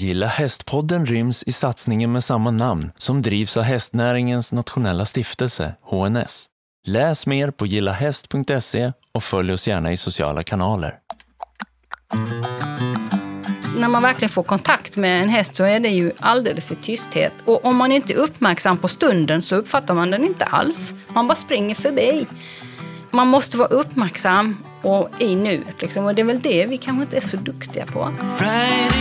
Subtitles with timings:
[0.00, 6.46] Gilla hästpodden ryms i satsningen med samma namn som drivs av hästnäringens nationella stiftelse, HNS.
[6.86, 10.94] Läs mer på gillahäst.se och följ oss gärna i sociala kanaler.
[13.78, 17.32] När man verkligen får kontakt med en häst så är det ju alldeles i tysthet.
[17.44, 20.94] Och om man inte är uppmärksam på stunden så uppfattar man den inte alls.
[21.08, 22.26] Man bara springer förbi.
[23.10, 25.82] Man måste vara uppmärksam och i nuet.
[25.82, 26.04] Liksom.
[26.04, 28.12] Och det är väl det vi kanske inte är så duktiga på.
[28.38, 28.97] Riding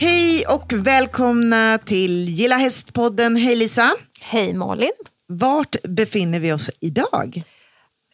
[0.00, 3.36] Hej och välkomna till Gilla Hästpodden.
[3.36, 3.94] Hej Lisa!
[4.20, 4.90] Hej Malin!
[5.26, 7.42] Vart befinner vi oss idag?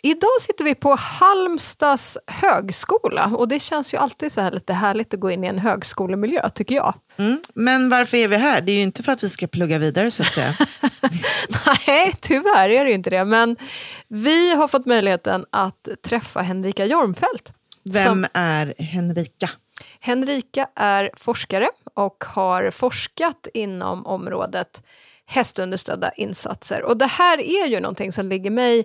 [0.02, 5.14] Idag sitter vi på Halmstads högskola och det känns ju alltid så här lite härligt
[5.14, 6.95] att gå in i en högskolemiljö tycker jag.
[7.17, 7.41] Mm.
[7.55, 8.61] Men varför är vi här?
[8.61, 10.53] Det är ju inte för att vi ska plugga vidare så att säga.
[11.86, 13.25] Nej, tyvärr är det ju inte det.
[13.25, 13.56] Men
[14.08, 17.53] vi har fått möjligheten att träffa Henrika Jormfält.
[17.84, 19.51] Vem Som- är Henrika?
[20.05, 24.83] Henrika är forskare och har forskat inom området
[25.27, 26.83] hästunderstödda insatser.
[26.83, 28.84] Och det här är ju någonting som ligger mig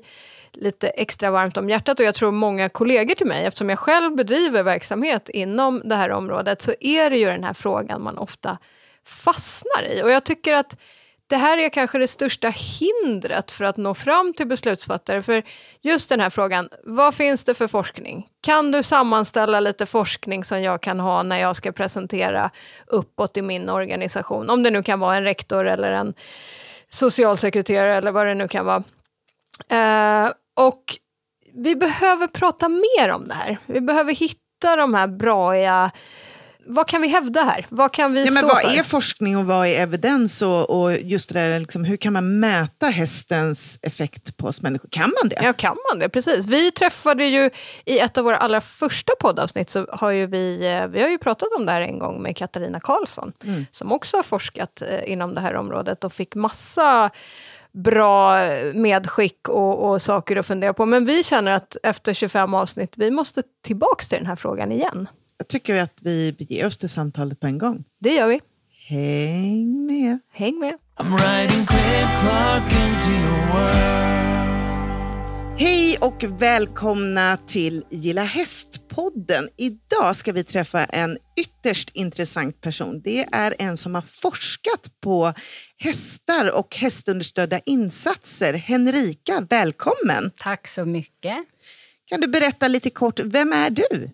[0.53, 4.15] lite extra varmt om hjärtat och jag tror många kollegor till mig, eftersom jag själv
[4.15, 8.57] bedriver verksamhet inom det här området, så är det ju den här frågan man ofta
[9.05, 10.03] fastnar i.
[10.03, 10.77] Och jag tycker att
[11.29, 15.21] det här är kanske det största hindret för att nå fram till beslutsfattare.
[15.21, 15.43] För
[15.81, 18.27] just den här frågan, vad finns det för forskning?
[18.41, 22.51] Kan du sammanställa lite forskning som jag kan ha när jag ska presentera
[22.87, 24.49] uppåt i min organisation?
[24.49, 26.13] Om det nu kan vara en rektor eller en
[26.89, 28.83] socialsekreterare eller vad det nu kan vara.
[29.69, 30.83] Eh, och
[31.53, 33.57] vi behöver prata mer om det här.
[33.65, 35.91] Vi behöver hitta de här braiga...
[36.71, 37.65] Vad kan vi hävda här?
[37.69, 38.77] Vad kan vi Ja, men vad för?
[38.79, 40.41] är forskning och vad är evidens?
[40.41, 44.89] Och, och just det där, liksom, hur kan man mäta hästens effekt på oss människor?
[44.89, 45.39] Kan man det?
[45.43, 46.09] Ja, kan man det?
[46.09, 46.45] Precis.
[46.45, 47.49] Vi träffade ju
[47.85, 51.17] i ett av våra allra första poddavsnitt så har ju vi, eh, vi har ju
[51.17, 53.33] pratat om det här en gång med Katarina Karlsson
[53.71, 57.09] som också har forskat eh, inom det här området och fick massa
[57.71, 58.41] bra
[58.73, 60.85] medskick och, och saker att fundera på.
[60.85, 65.07] Men vi känner att efter 25 avsnitt, vi måste tillbaks till den här frågan igen.
[65.41, 67.83] Jag tycker att vi beger oss till samtalet på en gång.
[67.99, 68.41] Det gör vi.
[68.87, 70.19] Häng med!
[70.33, 70.77] Häng med.
[70.97, 73.99] I'm riding click clock into your world.
[75.59, 79.49] Hej och välkomna till Gilla Hästpodden.
[79.57, 83.01] Idag ska vi träffa en ytterst intressant person.
[83.03, 85.33] Det är en som har forskat på
[85.77, 88.53] hästar och hästunderstödda insatser.
[88.53, 90.31] Henrika, välkommen!
[90.37, 91.37] Tack så mycket.
[92.05, 94.09] Kan du berätta lite kort, vem är du?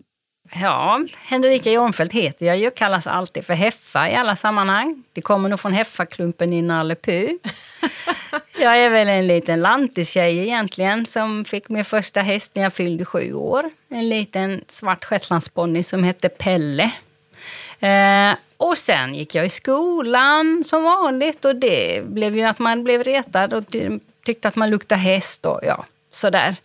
[0.54, 5.02] Ja, Henrika Jornfeldt heter jag ju, kallas alltid för Heffa i alla sammanhang.
[5.12, 6.96] Det kommer nog från Heffaklumpen i Nalle.
[8.58, 13.04] Jag är väl en liten lantistjej egentligen som fick min första häst när jag fyllde
[13.04, 13.70] sju år.
[13.88, 16.90] En liten svart shetlandsponny som hette Pelle.
[17.80, 22.84] Eh, och sen gick jag i skolan som vanligt och det blev ju att man
[22.84, 26.56] blev retad och ty- tyckte att man luktade häst och ja, sådär.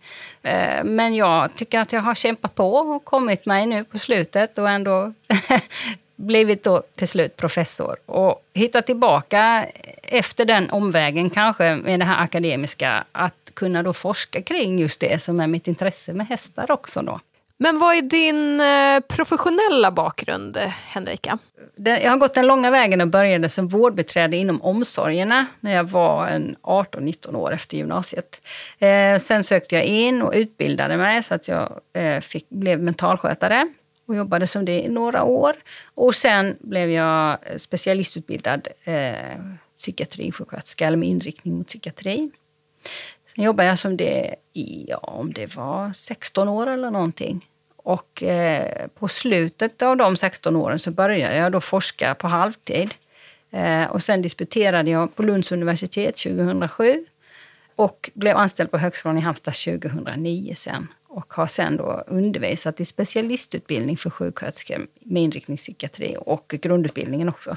[0.42, 4.58] Eh, men jag tycker att jag har kämpat på och kommit mig nu på slutet
[4.58, 5.12] och ändå
[6.16, 9.66] blivit då till slut professor och hittat tillbaka
[10.02, 15.22] efter den omvägen kanske med det här akademiska att kunna då forska kring just det
[15.22, 17.20] som är mitt intresse med hästar också då.
[17.62, 21.38] Men vad är din eh, professionella bakgrund, Henrika?
[21.76, 26.28] Jag har gått den långa vägen och började som vårdbiträde inom omsorgerna när jag var
[26.62, 28.40] 18-19 år efter gymnasiet.
[28.78, 33.68] Eh, sen sökte jag in och utbildade mig så att jag eh, fick, blev mentalskötare
[34.06, 35.56] och jobbade som det i några år.
[35.94, 39.14] Och sen blev jag specialistutbildad eh,
[39.78, 42.30] psykiatrisjuksköterska med inriktning mot psykiatri.
[43.34, 47.48] Sen jobbade jag som det i, ja, om det var 16 år eller någonting.
[47.82, 52.94] Och eh, på slutet av de 16 åren så började jag då forska på halvtid.
[53.50, 57.04] Eh, och sen disputerade jag på Lunds universitet 2007
[57.76, 60.88] och blev anställd på Högskolan i Halmstad 2009 sen.
[61.08, 67.56] Och har sen då undervisat i specialistutbildning för sjuksköterskor med inriktning psykiatri och grundutbildningen också.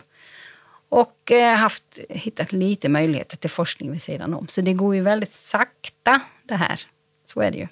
[0.90, 4.48] Och eh, haft, hittat lite möjligheter till forskning vid sidan om.
[4.48, 6.82] Så det går ju väldigt sakta det här.
[7.26, 7.68] Så är det ju.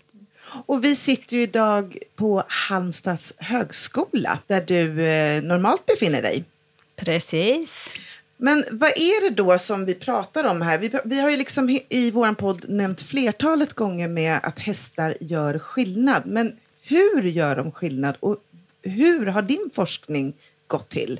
[0.66, 6.44] Och vi sitter ju idag på Halmstads högskola där du eh, normalt befinner dig.
[6.96, 7.94] Precis.
[8.38, 10.78] Men vad är det då som vi pratar om här?
[10.78, 15.60] Vi, vi har ju liksom i vår podd nämnt flertalet gånger med att hästar gör
[15.60, 16.24] skillnad.
[16.26, 18.38] Men hur gör de skillnad och
[18.82, 20.34] hur har din forskning
[20.68, 21.20] gått till?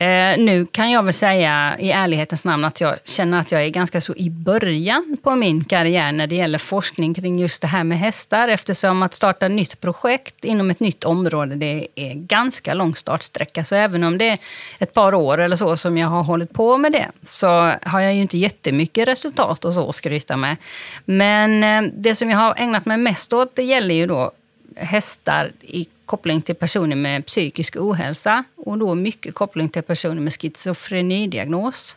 [0.00, 3.68] Eh, nu kan jag väl säga i ärlighetens namn att jag känner att jag är
[3.68, 7.84] ganska så i början på min karriär när det gäller forskning kring just det här
[7.84, 12.74] med hästar eftersom att starta ett nytt projekt inom ett nytt område det är ganska
[12.74, 13.64] lång startsträcka.
[13.64, 14.38] Så även om det är
[14.78, 18.14] ett par år eller så som jag har hållit på med det så har jag
[18.14, 20.56] ju inte jättemycket resultat och så att skryta med.
[21.04, 24.32] Men eh, det som jag har ägnat mig mest åt det gäller ju då
[24.76, 30.32] hästar i koppling till personer med psykisk ohälsa och då mycket koppling till personer med
[30.32, 31.96] schizofrenidiagnos.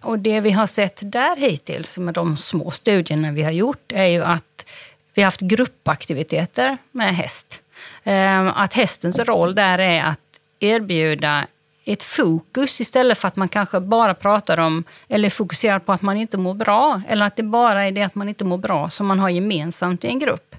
[0.00, 4.06] Och det vi har sett där hittills med de små studierna vi har gjort är
[4.06, 4.66] ju att
[5.14, 7.60] vi har haft gruppaktiviteter med häst.
[8.04, 10.18] Ehm, att hästens roll där är att
[10.60, 11.46] erbjuda
[11.92, 16.16] ett fokus istället för att man kanske bara pratar om eller fokuserar på att man
[16.16, 19.06] inte mår bra eller att det bara är det att man inte mår bra som
[19.06, 20.56] man har gemensamt i en grupp.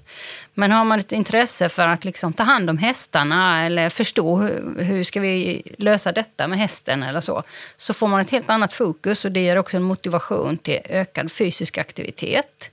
[0.54, 4.82] Men har man ett intresse för att liksom ta hand om hästarna eller förstå hur,
[4.84, 7.42] hur ska vi lösa detta med hästen eller så,
[7.76, 11.32] så får man ett helt annat fokus och det ger också en motivation till ökad
[11.32, 12.70] fysisk aktivitet.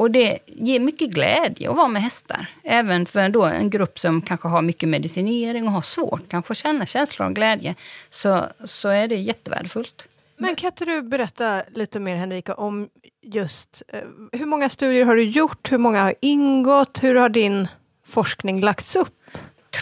[0.00, 2.46] Och det ger mycket glädje att vara med hästar.
[2.64, 6.56] Även för då en grupp som kanske har mycket medicinering och har svårt kanske att
[6.56, 7.74] känna känslor av glädje,
[8.10, 10.04] så, så är det jättevärdefullt.
[10.36, 12.88] Men kan inte du berätta lite mer Henrika om
[13.22, 14.00] just eh,
[14.32, 17.68] hur många studier har du gjort, hur många har ingått, hur har din
[18.06, 19.28] forskning lagts upp?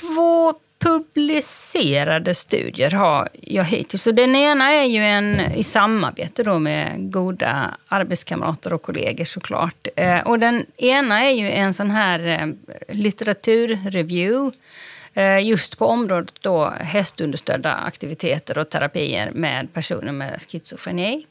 [0.00, 4.02] Två publicerade studier har jag hittills.
[4.02, 9.86] Så den ena är ju en i samarbete då med goda arbetskamrater och kollegor såklart.
[9.96, 12.46] Eh, och den ena är ju en sån här eh,
[12.94, 14.56] litteraturreview
[15.14, 21.26] eh, just på området då hästunderstödda aktiviteter och terapier med personer med schizofreni.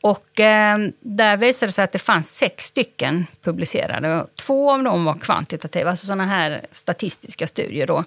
[0.00, 4.26] Och eh, där visade det sig att det fanns sex stycken publicerade.
[4.36, 7.86] Två av dem var kvantitativa, alltså sådana här statistiska studier.
[7.86, 8.04] Då.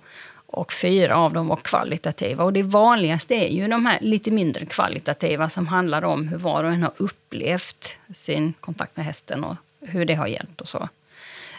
[0.53, 2.43] Och fyra av dem var kvalitativa.
[2.43, 6.63] Och det vanligaste är ju de här lite mindre kvalitativa som handlar om hur var
[6.63, 10.89] och en har upplevt sin kontakt med hästen och hur det har hjälpt och så.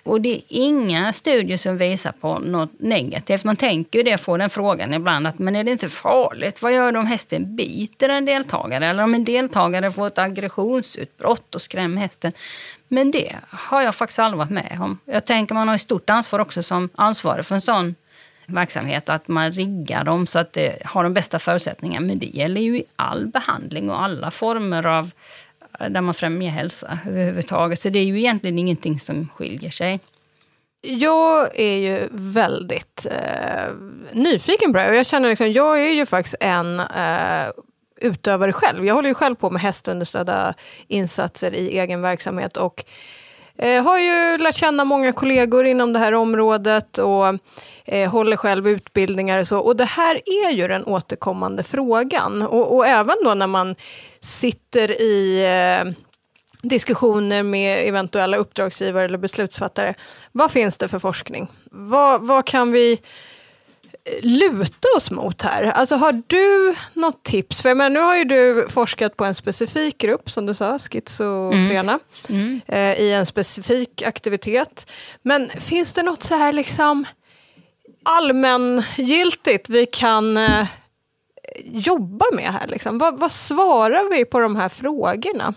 [0.02, 3.44] Och det är inga studier som visar på något negativt.
[3.44, 6.62] Man tänker ju det, får den frågan ibland, att men är det inte farligt?
[6.62, 8.86] Vad gör du om hästen biter en deltagare?
[8.86, 12.32] Eller om en deltagare får ett aggressionsutbrott och skrämmer hästen?
[12.88, 14.98] Men det har jag faktiskt aldrig varit med om.
[15.04, 17.94] Jag tänker man har ett stort ansvar också som ansvarig för en sån
[18.46, 22.06] verksamhet, att man riggar dem så att det har de bästa förutsättningarna.
[22.06, 25.10] Men det gäller ju i all behandling och alla former av
[25.80, 27.80] eh, där man främjar hälsa överhuvudtaget.
[27.80, 30.00] Så det är ju egentligen ingenting som skiljer sig.
[30.80, 33.72] Jag är ju väldigt eh,
[34.12, 34.90] nyfiken på det här.
[34.90, 37.50] och Jag känner liksom, jag är ju faktiskt en eh,
[38.00, 38.86] utövare själv.
[38.86, 40.54] Jag håller ju själv på med hästunderstödda
[40.88, 42.84] insatser i egen verksamhet och
[43.58, 47.38] eh, har ju lärt känna många kollegor inom det här området och
[47.84, 49.58] eh, håller själv utbildningar och så.
[49.58, 52.42] Och det här är ju den återkommande frågan.
[52.42, 53.76] Och, och även då när man
[54.20, 55.92] sitter i eh,
[56.62, 59.94] diskussioner med eventuella uppdragsgivare eller beslutsfattare.
[60.32, 61.48] Vad finns det för forskning?
[61.70, 63.00] Vad, vad kan vi
[64.20, 65.62] luta oss mot här?
[65.62, 67.62] Alltså har du något tips?
[67.62, 71.98] För menar, nu har ju du forskat på en specifik grupp, som du sa, schizofrena,
[72.28, 72.60] Mm.
[72.66, 74.90] eh, i en specifik aktivitet.
[75.22, 77.04] Men finns det något så här liksom
[78.02, 80.66] allmängiltigt vi kan eh,
[81.64, 82.66] jobba med här?
[82.66, 82.98] Liksom?
[82.98, 85.54] Vad, vad svarar vi på de här frågorna?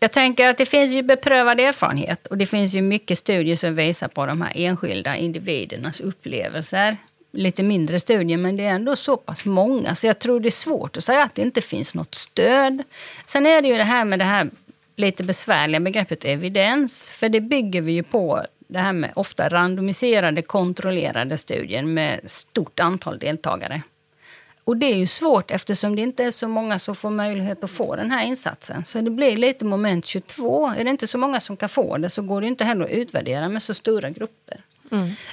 [0.00, 3.74] Jag tänker att det finns ju beprövad erfarenhet och det finns ju mycket studier som
[3.74, 6.96] visar på de här enskilda individernas upplevelser.
[7.36, 10.50] Lite mindre studier, men det är ändå så pass många så jag tror det är
[10.50, 12.82] svårt att säga att det inte finns något stöd.
[13.26, 14.50] Sen är det ju det här med det här
[14.96, 20.42] lite besvärliga begreppet evidens, för det bygger vi ju på det här med ofta randomiserade,
[20.42, 23.82] kontrollerade studier med stort antal deltagare.
[24.64, 27.70] Och det är ju svårt eftersom det inte är så många som får möjlighet att
[27.70, 28.84] få den här insatsen.
[28.84, 30.66] Så det blir lite moment 22.
[30.78, 32.90] Är det inte så många som kan få det så går det inte heller att
[32.90, 34.60] utvärdera med så stora grupper.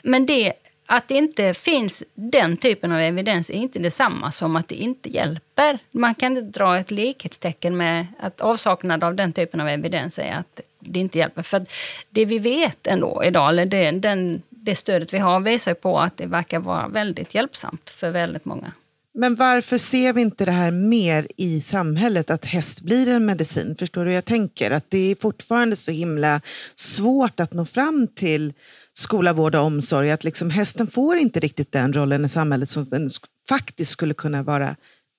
[0.03, 0.53] Men det,
[0.85, 5.09] att det inte finns den typen av evidens är inte detsamma som att det inte
[5.09, 5.79] hjälper.
[5.91, 10.33] Man kan inte dra ett likhetstecken med att avsaknad av den typen av evidens är
[10.33, 11.41] att det inte hjälper.
[11.41, 11.65] För
[12.09, 16.17] det vi vet ändå idag, eller det, den, det stödet vi har visar på att
[16.17, 18.71] det verkar vara väldigt hjälpsamt för väldigt många.
[19.13, 23.75] Men varför ser vi inte det här mer i samhället, att häst blir en medicin?
[23.79, 24.71] Förstår du hur jag tänker?
[24.71, 26.41] Att det är fortfarande så himla
[26.75, 28.53] svårt att nå fram till
[28.99, 30.11] skola, vård och omsorg.
[30.11, 34.13] Att liksom hästen får inte riktigt den rollen i samhället som den sk- faktiskt skulle
[34.13, 34.75] kunna vara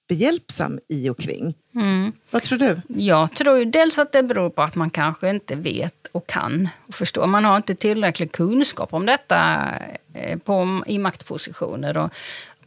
[0.08, 1.54] behjälpsam i och kring.
[1.74, 2.12] Mm.
[2.30, 2.80] Vad tror du?
[2.88, 6.68] Jag tror ju dels att det beror på att man kanske inte vet och kan
[6.88, 7.26] och förstår.
[7.26, 9.68] Man har inte tillräcklig kunskap om detta
[10.14, 11.96] eh, på, i maktpositioner.
[11.96, 12.10] Och,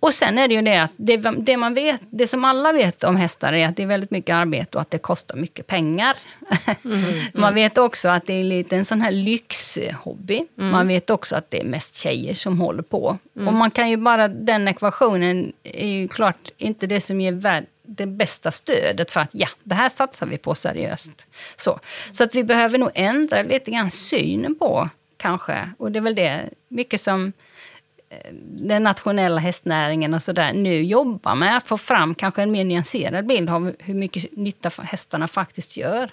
[0.06, 3.04] och sen är det ju det att det, det, man vet, det som alla vet
[3.04, 6.16] om hästar är att det är väldigt mycket arbete och att det kostar mycket pengar.
[7.34, 10.46] Man vet också att det är lite en sån här lyxhobby.
[10.56, 13.18] Man vet också att det är mest tjejer som håller på.
[13.34, 17.66] Och man kan ju bara, den ekvationen är ju klart inte det som ger värld,
[17.84, 21.28] det bästa stödet för att ja, det här satsar vi på seriöst.
[21.56, 21.80] Så,
[22.12, 26.16] så att vi behöver nog ändra lite grann synen på kanske, och det är väl
[26.16, 27.34] det mycket som
[28.10, 32.64] Eh, den nationella hästnäringen och sådär nu jobbar med att få fram kanske en mer
[32.64, 36.12] nyanserad bild av hur mycket nytta hästarna faktiskt gör.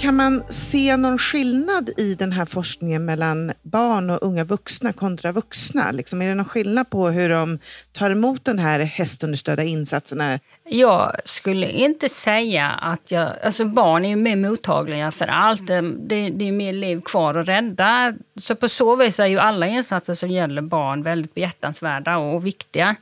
[0.00, 5.32] Kan man se någon skillnad i den här forskningen mellan barn och unga vuxna kontra
[5.32, 5.90] vuxna?
[5.90, 7.58] Liksom, är det någon skillnad på hur de
[7.92, 10.40] tar emot den här hästunderstödda insatserna?
[10.64, 13.30] Jag skulle inte säga att jag...
[13.44, 15.66] Alltså barn är ju mer mottagliga för allt.
[15.66, 18.14] Det, det, det är mer liv kvar att rädda.
[18.36, 22.96] Så på så vis är ju alla insatser som gäller barn väldigt behjärtansvärda och viktiga.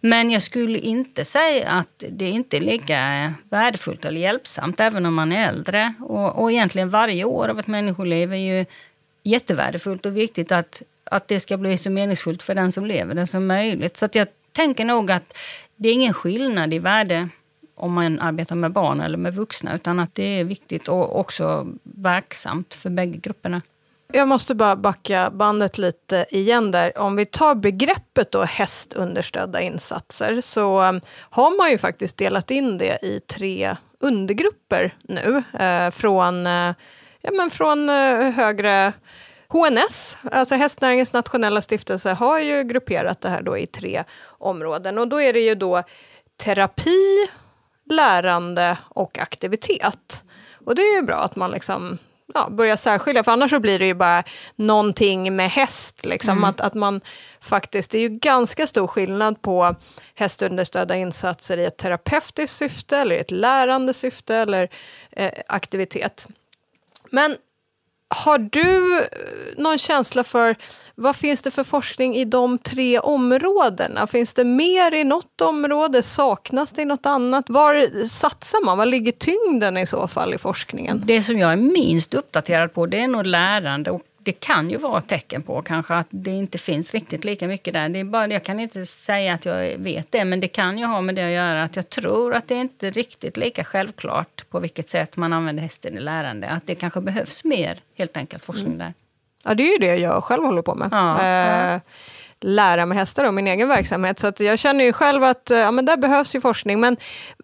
[0.00, 5.14] Men jag skulle inte säga att det inte är lika värdefullt eller hjälpsamt även om
[5.14, 5.94] man är äldre.
[6.00, 8.64] Och, och egentligen varje år av ett människoliv är ju
[9.22, 13.26] jättevärdefullt och viktigt att, att det ska bli så meningsfullt för den som lever det
[13.26, 13.96] som möjligt.
[13.96, 15.36] Så att jag tänker nog att
[15.76, 17.28] det är ingen skillnad i värde
[17.74, 21.66] om man arbetar med barn eller med vuxna, utan att det är viktigt och också
[21.82, 23.62] verksamt för bägge grupperna.
[24.12, 26.98] Jag måste bara backa bandet lite igen där.
[26.98, 30.92] Om vi tar begreppet då hästunderstödda insatser så eh,
[31.30, 35.42] har man ju faktiskt delat in det i tre undergrupper nu.
[35.58, 36.74] Eh, från, eh,
[37.20, 38.92] ja, men från eh, högre
[39.48, 44.04] HNS, alltså Hästnäringens nationella stiftelse, har ju grupperat det här då i tre
[44.38, 44.98] områden.
[44.98, 45.82] Och då är det ju då
[46.36, 47.28] terapi,
[47.90, 50.22] lärande och aktivitet.
[50.64, 51.98] Och det är ju bra att man liksom
[52.34, 54.24] ja, börjar särskilja, för annars så blir det ju bara
[54.56, 56.06] någonting med häst.
[56.06, 56.44] Liksom.
[56.44, 57.00] Att, att man
[57.40, 59.74] faktiskt, det är ju ganska stor skillnad på
[60.14, 64.68] hästunderstödda insatser i ett terapeutiskt syfte, eller i ett lärande syfte, eller
[65.10, 66.26] eh, aktivitet.
[67.10, 67.36] Men
[68.14, 69.06] har du eh,
[69.56, 70.56] någon känsla för
[70.94, 74.06] vad finns det för forskning i de tre områdena?
[74.06, 76.02] Finns det mer i något område?
[76.02, 77.44] Saknas det i något annat?
[77.48, 78.78] Var satsar man?
[78.78, 81.02] Var ligger tyngden i så fall i forskningen?
[81.06, 83.90] Det som jag är minst uppdaterad på det är nog lärande.
[83.90, 87.48] Och det kan ju vara ett tecken på kanske att det inte finns riktigt lika
[87.48, 87.88] mycket där.
[87.88, 90.84] Det är bara, jag kan inte säga att jag vet det, men det kan ju
[90.84, 94.44] ha med det att göra att jag tror att det är inte riktigt lika självklart
[94.50, 96.48] på vilket sätt man använder hästen i lärande.
[96.48, 98.94] Att det kanske behövs mer helt enkelt forskning där.
[99.44, 100.88] Ja, det är ju det jag själv håller på med.
[100.92, 101.80] Ja, eh,
[102.40, 104.18] lära mig hästar och min egen verksamhet.
[104.18, 106.80] Så att jag känner ju själv att eh, ja, men där behövs ju forskning.
[106.80, 106.96] Men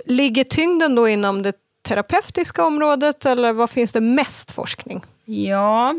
[0.04, 1.52] ligger tyngden då inom det
[1.88, 5.02] terapeutiska området eller vad finns det mest forskning?
[5.28, 5.94] Ja,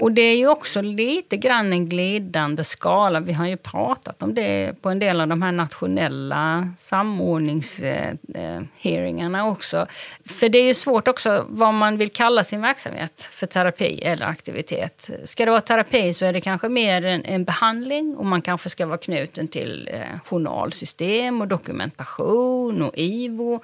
[0.00, 3.20] och det är ju också lite grann en glidande skala.
[3.20, 9.44] Vi har ju pratat om det på en del av de här nationella samordningshearingarna eh,
[9.44, 9.86] eh, också.
[10.26, 14.26] För det är ju svårt också vad man vill kalla sin verksamhet för terapi eller
[14.26, 15.10] aktivitet.
[15.24, 18.70] Ska det vara terapi så är det kanske mer en, en behandling och man kanske
[18.70, 23.60] ska vara knuten till eh, journalsystem och dokumentation och IVO.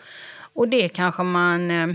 [0.52, 1.88] Och det kanske man, eh,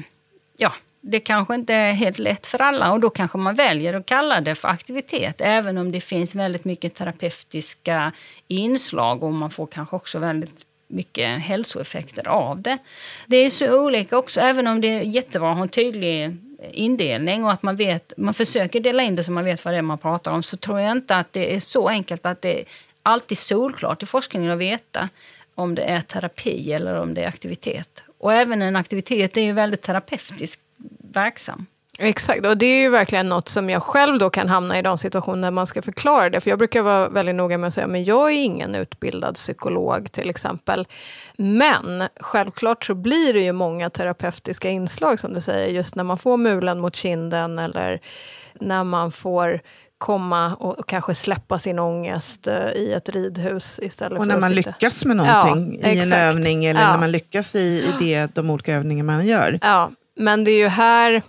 [0.58, 0.74] ja,
[1.08, 4.42] det kanske inte är helt lätt för alla och då kanske man väljer att kalla
[4.42, 8.12] det för aktivitet även om det finns väldigt mycket terapeutiska
[8.48, 12.78] inslag och man får kanske också väldigt mycket hälsoeffekter av det.
[13.26, 16.38] Det är så olika också, även om det är jättebra att ha en tydlig
[16.72, 19.78] indelning och att man vet, man försöker dela in det så man vet vad det
[19.78, 22.60] är man pratar om, så tror jag inte att det är så enkelt att det
[22.60, 22.66] är
[23.04, 25.10] alltid solklart i forskningen att veta
[25.56, 28.04] om det är terapi eller om det är aktivitet.
[28.18, 30.60] Och även en aktivitet är ju väldigt terapeutisk
[31.14, 31.66] verksam.
[32.00, 34.98] Exakt, och det är ju verkligen något som jag själv då kan hamna i de
[34.98, 36.42] situationer när man ska förklara det.
[36.42, 40.12] För jag brukar vara väldigt noga med att säga, men jag är ingen utbildad psykolog
[40.12, 40.88] till exempel.
[41.38, 46.18] Men självklart så blir det ju många terapeutiska inslag som du säger, just när man
[46.18, 48.02] får mulen mot kinden eller
[48.60, 49.62] när man får
[49.98, 54.56] komma och kanske släppa sin ångest eh, i ett ridhus istället Och för när man
[54.56, 54.70] sitta...
[54.70, 56.22] lyckas med någonting Ja, i en exakt.
[56.22, 56.92] övning eller Ja.
[56.92, 59.60] när man lyckas i, i det, de olika övningar man gör.
[59.62, 61.22] Ja, men det är ju här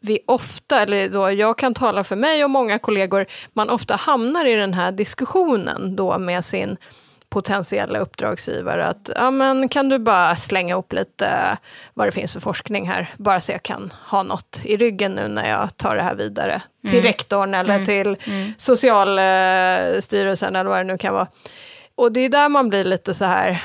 [0.00, 4.44] vi- ofta, eller då jag kan tala för mig och många kollegor, man ofta hamnar
[4.44, 6.76] i den här diskussionen då med sin
[7.28, 11.58] potentiella uppdragsgivare att ja, men kan du bara slänga upp lite
[11.94, 15.28] vad det finns för forskning här, bara så jag kan ha något i ryggen nu
[15.28, 17.02] när jag tar det här vidare till Mm.
[17.02, 17.86] rektorn eller Mm.
[17.86, 18.52] till Mm.
[18.58, 21.26] Socialstyrelsen eller vad det nu kan vara.
[21.94, 23.62] Och det är där man blir lite så här,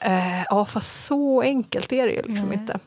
[0.00, 2.78] eh, ja fast så enkelt är det ju liksom inte.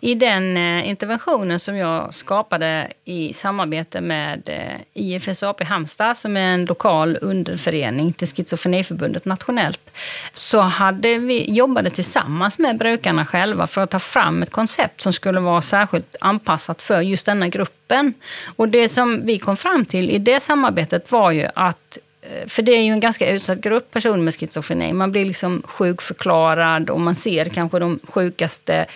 [0.00, 4.50] I den eh, interventionen som jag skapade i samarbete med
[4.94, 9.90] IFSAP i Halmstad, som är en lokal underförening till Schizofreniförbundet nationellt,
[10.32, 15.12] så hade vi jobbade tillsammans med brukarna själva för att ta fram ett koncept som
[15.12, 18.14] skulle vara särskilt anpassat för just denna gruppen.
[18.56, 22.62] Och det som vi kom fram till i det samarbetet var ju att eh, för
[22.62, 24.92] det är ju en ganska utsatt grupp personer med schizofreni.
[24.92, 28.86] Man blir liksom sjukförklarad och man ser kanske de sjukaste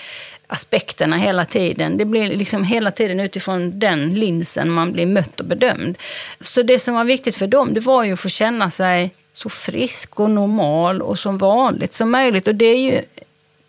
[0.50, 1.98] aspekterna hela tiden.
[1.98, 5.98] Det blir liksom hela tiden utifrån den linsen man blir mött och bedömd.
[6.40, 9.48] Så det som var viktigt för dem, det var ju att få känna sig så
[9.48, 12.48] frisk och normal och som vanligt som möjligt.
[12.48, 13.00] Och det är ju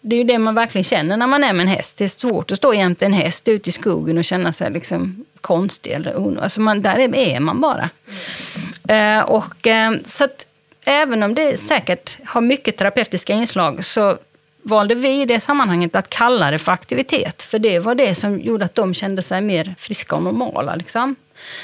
[0.02, 1.98] det, är ju det man verkligen känner när man är med en häst.
[1.98, 5.26] Det är svårt att stå jämte en häst ute i skogen och känna sig liksom
[5.42, 5.92] konstig.
[5.92, 7.90] Eller on- alltså man, där är man bara.
[8.88, 10.46] Eh, och, eh, så att,
[10.86, 14.18] även om det säkert har mycket terapeutiska inslag så
[14.64, 17.42] valde vi i det sammanhanget att kalla det för aktivitet.
[17.42, 20.76] För det var det som gjorde att de kände sig mer friska och normala.
[20.76, 21.16] Liksom.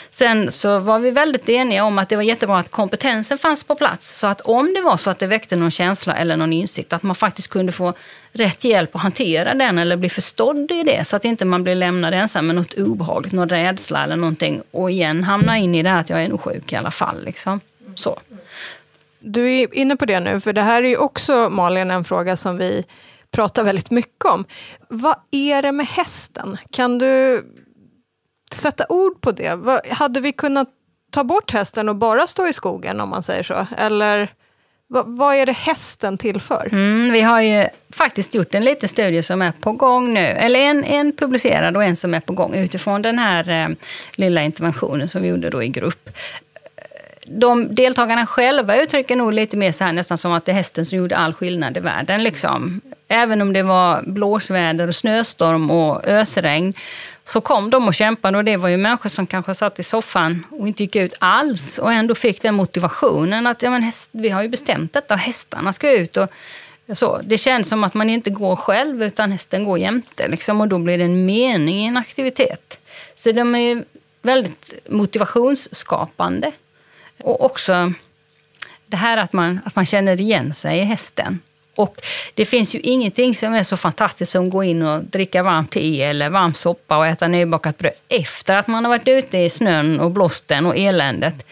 [0.09, 3.75] Sen så var vi väldigt eniga om att det var jättebra att kompetensen fanns på
[3.75, 4.17] plats.
[4.17, 7.03] Så att om det var så att det väckte någon känsla eller någon insikt, att
[7.03, 7.93] man faktiskt kunde få
[8.31, 11.07] rätt hjälp att hantera den eller bli förstådd i det.
[11.07, 14.61] Så att inte man blir lämnad ensam med något obehagligt, någon rädsla eller någonting.
[14.71, 17.23] Och igen hamna in i det här att jag är nog sjuk i alla fall.
[17.25, 17.59] Liksom.
[17.95, 18.19] Så.
[19.31, 22.35] Du är inne på det nu, för det här är ju också Malin en fråga
[22.35, 22.85] som vi
[23.31, 24.45] pratar väldigt mycket om.
[24.89, 26.57] Vad är det med hästen?
[26.71, 27.43] Kan du
[28.53, 29.55] sätta ord på det?
[29.55, 30.67] Vad- Hade vi kunnat
[31.11, 33.67] ta bort hästen och bara stå i skogen om man säger så?
[33.77, 34.29] Eller
[34.89, 36.69] vad, vad är det hästen tillför?
[36.71, 40.19] Mm, vi har ju faktiskt gjort en liten studie som är på gång nu.
[40.19, 43.75] Eller en, en publicerad och en som är på gång utifrån den här eh,
[44.15, 46.09] lilla interventionen som vi gjorde då i grupp.
[47.29, 50.85] De deltagarna själva uttrycker nog lite mer så här nästan som att det är hästen
[50.85, 52.23] som gjorde all skillnad i världen.
[52.23, 52.81] Liksom.
[53.07, 56.73] Även om det var blåsväder och snöstorm och ösregn
[57.23, 60.45] så kom de och kämpade och det var ju människor som kanske satt i soffan
[60.51, 64.29] och inte gick ut alls och ändå fick den motivationen att ja, men häst, vi
[64.29, 66.17] har ju bestämt detta och hästarna ska ut.
[66.17, 66.29] Och,
[66.93, 70.67] så, det känns som att man inte går själv utan hästen går jämte liksom, och
[70.67, 72.77] då blir det en mening i en aktivitet.
[73.15, 73.83] Så de är ju
[74.21, 76.51] väldigt motivationsskapande.
[77.19, 77.93] Och också
[78.87, 81.39] det här att man, att man känner igen sig i hästen.
[81.77, 82.01] Och
[82.33, 85.71] det finns ju ingenting som är så fantastiskt som att gå in och dricka varmt
[85.71, 89.49] te eller varm soppa och äta nybakat bröd efter att man har varit ute i
[89.49, 91.45] snön och blåsten och eländet.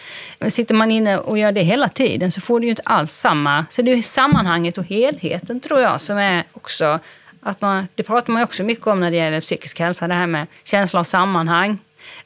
[0.50, 3.66] Sitter man inne och gör det hela tiden så får du ju inte alls samma...
[3.70, 7.00] Så det är sammanhanget och helheten tror jag som är också...
[7.42, 10.14] Att man, det pratar man ju också mycket om när det gäller psykisk hälsa, det
[10.14, 11.78] här med känsla av sammanhang.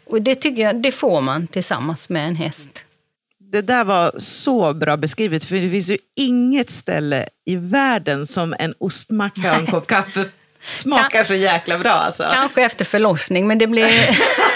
[0.06, 2.84] Och det tycker jag det får man tillsammans med en häst.
[3.52, 8.56] Det där var så bra beskrivet, för det finns ju inget ställe i världen som
[8.60, 10.26] en ostmacka och en kopp kaffe
[10.66, 11.92] smakar så jäkla bra.
[11.92, 12.30] Alltså.
[12.34, 13.88] Kanske efter förlossning, men det blir...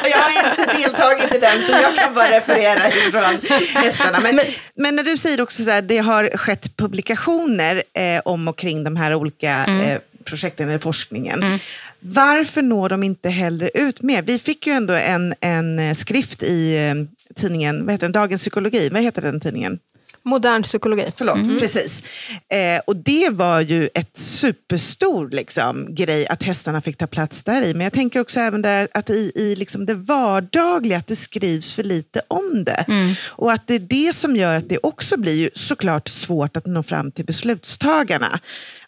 [0.04, 3.38] Jag har inte deltagit i den, så jag kan bara referera ifrån
[3.74, 4.20] hästarna.
[4.20, 4.40] Men,
[4.76, 8.84] men när du säger också så här, det har skett publikationer eh, om och kring
[8.84, 11.60] de här olika eh, projekten eller forskningen.
[12.00, 14.22] Varför når de inte hellre ut mer?
[14.22, 18.42] Vi fick ju ändå en, en eh, skrift i eh, tidningen, vad heter den, Dagens
[18.42, 19.80] Psykologi, vad heter den tidningen?
[20.26, 21.06] Modern psykologi.
[21.16, 22.04] Förlåt, precis.
[22.48, 27.62] Eh, och det var ju ett superstor liksom, grej att hästarna fick ta plats där
[27.62, 27.74] i.
[27.74, 31.76] Men jag tänker också även där att i, i liksom det vardagliga, att det skrivs
[31.76, 32.86] för lite om det.
[33.26, 36.66] Och att det är det som gör att det också blir ju såklart svårt att
[36.66, 38.40] nå fram till beslutstagarna.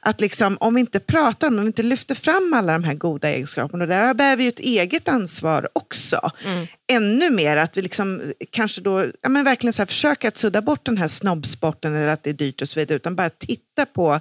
[0.08, 2.94] Att liksom, om vi inte pratar om om vi inte lyfter fram alla de här
[2.94, 6.32] goda egenskaperna, och där bär vi ju ett eget ansvar också.
[6.88, 10.62] Ännu mer att vi liksom, kanske då, ja, men verkligen så här, försöka att sudda
[10.62, 13.86] bort den här snobbsporten eller att det är dyrt och så vidare, utan bara titta
[13.86, 14.20] på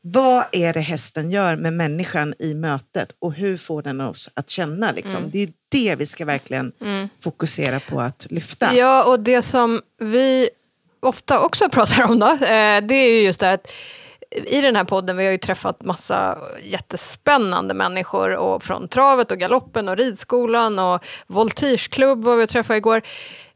[0.00, 4.50] vad är det hästen gör med människan i mötet och hur får den oss att
[4.50, 4.92] känna?
[4.92, 5.30] Liksom.
[5.30, 6.72] Det är det vi ska verkligen
[7.20, 8.74] fokusera på att lyfta.
[8.74, 10.48] Ja, och det som vi
[11.00, 13.72] ofta också pratar om då, eh, det är ju just det att
[14.46, 19.38] i den här podden, vi har ju träffat massa jättespännande människor och från travet och
[19.38, 23.02] galoppen och ridskolan och voltigeklubb var vi träffade igår.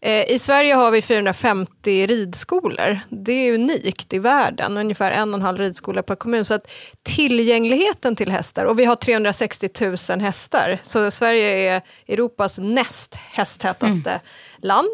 [0.01, 2.99] Eh, I Sverige har vi 450 ridskolor.
[3.09, 6.45] Det är unikt i världen, ungefär en och en halv ridskola per kommun.
[6.45, 6.71] Så att
[7.03, 9.71] tillgängligheten till hästar, och vi har 360
[10.11, 14.21] 000 hästar, så Sverige är Europas näst hästtätaste
[14.59, 14.91] land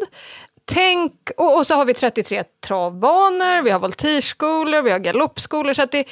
[0.65, 5.73] tänk, och, och så har vi 33 travbanor, vi har voltigeskolor, vi har galoppskolor.
[5.73, 6.07] Så att det,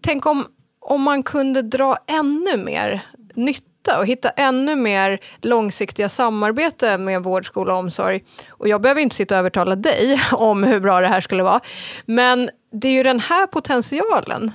[0.00, 0.46] tänk om,
[0.80, 3.00] om man kunde dra ännu mer
[3.34, 8.24] nytta och hitta ännu mer långsiktiga samarbete med vård, skola och omsorg.
[8.48, 11.60] Och jag behöver inte sitta och övertala dig om hur bra det här skulle vara.
[12.06, 14.52] Men det är ju den här potentialen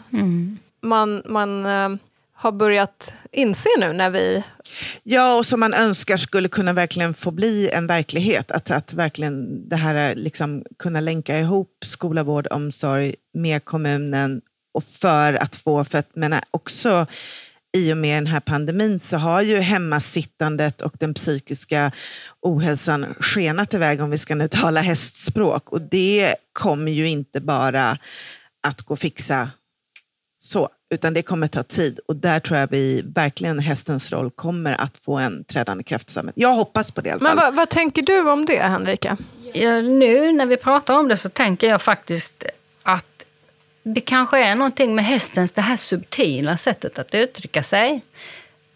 [0.81, 1.89] man, man eh,
[2.39, 4.43] har börjat inse nu när vi...
[5.04, 8.52] Ja, och som man önskar skulle kunna verkligen få bli en verklighet.
[8.52, 14.41] Att, att verkligen det här liksom kunna länka ihop skola, vård, omsorg med kommunen
[14.73, 17.06] och för att få, för att men också
[17.78, 21.91] i och med den här pandemin så har ju hemmasittandet och den psykiska
[22.41, 25.69] ohälsan skenat iväg om vi ska nu tala hästspråk.
[25.69, 27.97] Och det kommer ju inte bara
[28.67, 29.52] att gå att fixa
[30.39, 31.99] så, utan det kommer ta tid.
[32.08, 36.17] Och där tror jag vi verkligen hästens roll kommer att få en trädande kraft.
[36.36, 37.36] Jag hoppas på det i alla fall.
[37.36, 39.17] Men vad, vad tänker du om det, Henrika?
[39.54, 42.43] Ja, nu när vi pratar om det så tänker jag faktiskt
[42.84, 43.25] att
[43.84, 48.02] det kanske är någonting med hästens det här subtila sättet att uttrycka sig.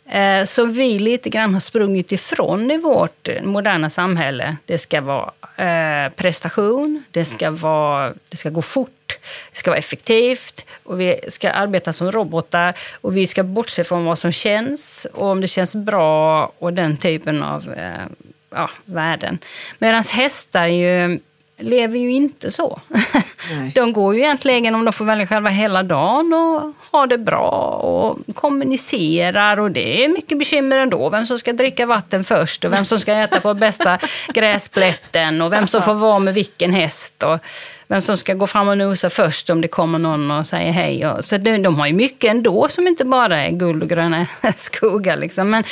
[0.09, 4.55] Eh, som vi lite grann har sprungit ifrån i vårt moderna samhälle.
[4.65, 9.19] Det ska vara eh, prestation, det ska, vara, det ska gå fort,
[9.51, 14.05] det ska vara effektivt och vi ska arbeta som robotar och vi ska bortse från
[14.05, 18.05] vad som känns och om det känns bra och den typen av eh,
[18.49, 19.37] ja, värden.
[19.79, 21.19] Medan hästar ju
[21.57, 22.81] lever ju inte så.
[23.51, 23.71] Nej.
[23.75, 27.49] De går ju egentligen, om de får välja själva, hela dagen och har det bra
[27.84, 31.10] och kommunicerar och det är mycket bekymmer ändå.
[31.10, 33.99] Vem som ska dricka vatten först och vem som ska äta på bästa
[34.34, 37.39] gräsplätten och vem som får vara med vilken häst och
[37.88, 41.06] vem som ska gå fram och nosa först om det kommer någon och säger hej.
[41.21, 44.27] Så de, de har ju mycket ändå som inte bara är guld och gröna
[44.58, 45.17] skogar.
[45.17, 45.49] Liksom.
[45.49, 45.63] Men,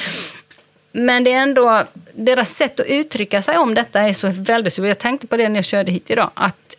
[0.92, 4.74] men det är ändå, deras sätt att uttrycka sig om detta är så väldigt...
[4.74, 6.30] Så jag tänkte på det när jag körde hit idag.
[6.34, 6.76] Att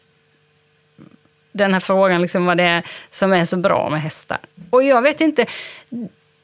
[1.52, 4.38] den här frågan, liksom vad det är som är så bra med hästar.
[4.70, 5.46] Och jag vet inte,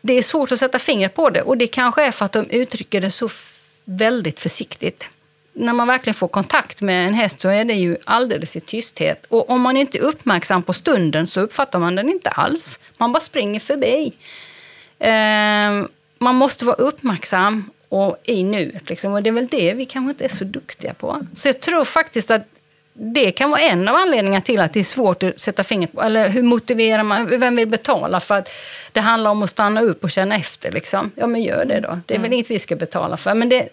[0.01, 1.42] det är svårt att sätta fingret på det.
[1.42, 3.29] Och det kanske är för att de uttrycker det så
[3.85, 5.05] väldigt försiktigt.
[5.53, 9.27] När man verkligen får kontakt med en häst så är det ju alldeles i tysthet.
[9.29, 12.79] Och om man inte är uppmärksam på stunden så uppfattar man den inte alls.
[12.97, 14.12] Man bara springer förbi.
[14.99, 18.88] Eh, man måste vara uppmärksam och i nuet.
[18.88, 19.12] Liksom.
[19.12, 21.27] Och det är väl det vi kanske inte är så duktiga på.
[21.35, 22.42] Så jag tror faktiskt att
[23.01, 26.03] det kan vara en av anledningarna till att det är svårt att sätta fingret på.
[26.03, 27.41] Eller hur motiverar man?
[27.41, 28.49] Vem vill betala för att
[28.93, 30.73] det handlar om att stanna upp och känna efter?
[30.73, 31.11] Liksom.
[31.15, 32.01] Ja, men gör det då.
[32.07, 33.35] Det är väl inget vi ska betala för.
[33.35, 33.69] Men det,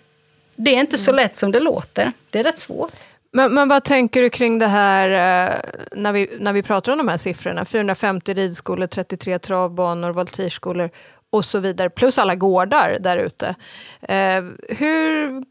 [0.56, 2.12] det är inte så lätt som det låter.
[2.30, 2.92] Det är rätt svårt.
[3.32, 5.54] Men, men vad tänker du kring det här eh,
[5.92, 7.66] när vi, när vi pratar om de här siffrorna?
[7.66, 10.90] 450 ridskolor, 33 travbanor, voltigeskolor
[11.30, 11.90] och så vidare.
[11.90, 13.56] Plus alla gårdar där ute.
[14.02, 15.44] Eh, hur,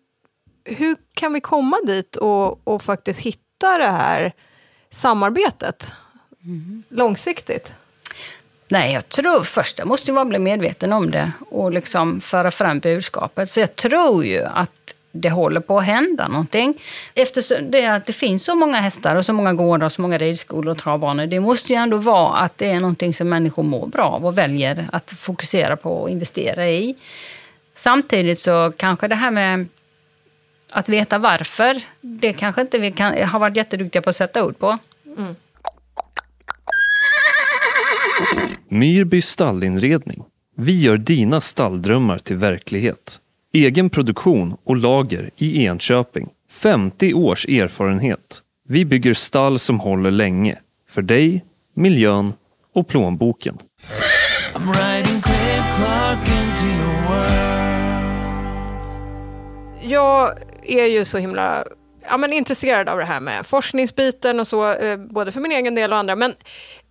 [0.64, 4.32] hur kan vi komma dit och, och faktiskt hitta det här
[4.90, 5.92] samarbetet
[6.88, 7.74] långsiktigt?
[8.68, 12.50] Nej, jag tror först jag måste man vara bli medveten om det och liksom föra
[12.50, 13.50] fram budskapet.
[13.50, 16.80] Så jag tror ju att det håller på att hända någonting.
[17.14, 20.18] Eftersom det, att det finns så många hästar och så många gårdar och så många
[20.18, 21.26] ridskolor och travbanor.
[21.26, 24.38] Det måste ju ändå vara att det är någonting som människor mår bra av och
[24.38, 26.94] väljer att fokusera på och investera i.
[27.74, 29.68] Samtidigt så kanske det här med
[30.74, 34.58] att veta varför, det kanske inte vi kan, har varit jätteduktiga på att sätta ord
[34.58, 34.78] på.
[38.68, 40.24] Myrby stallinredning.
[40.56, 43.18] Vi gör dina stalldrömmar till verklighet.
[43.52, 46.28] Egen produktion och lager i Enköping.
[46.50, 48.40] 50 års erfarenhet.
[48.68, 50.58] Vi bygger stall som håller länge.
[50.88, 52.32] För dig, miljön
[52.74, 53.58] och plånboken.
[54.54, 57.54] I'm riding Craig Clark into your world.
[59.82, 61.64] jag är ju så himla
[62.08, 65.74] ja, men intresserad av det här med forskningsbiten och så, eh, både för min egen
[65.74, 66.16] del och andra.
[66.16, 66.34] Men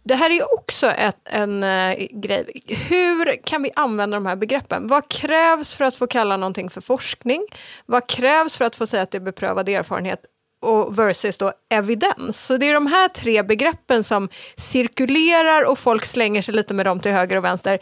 [0.03, 2.63] det här är ju också ett, en eh, grej.
[2.89, 4.87] Hur kan vi använda de här begreppen?
[4.87, 7.45] Vad krävs för att få kalla någonting för forskning?
[7.85, 10.19] Vad krävs för att få säga att det är beprövad erfarenhet?
[10.61, 12.45] Och versus då evidens.
[12.45, 16.85] Så det är de här tre begreppen som cirkulerar och folk slänger sig lite med
[16.85, 17.79] dem till höger och vänster.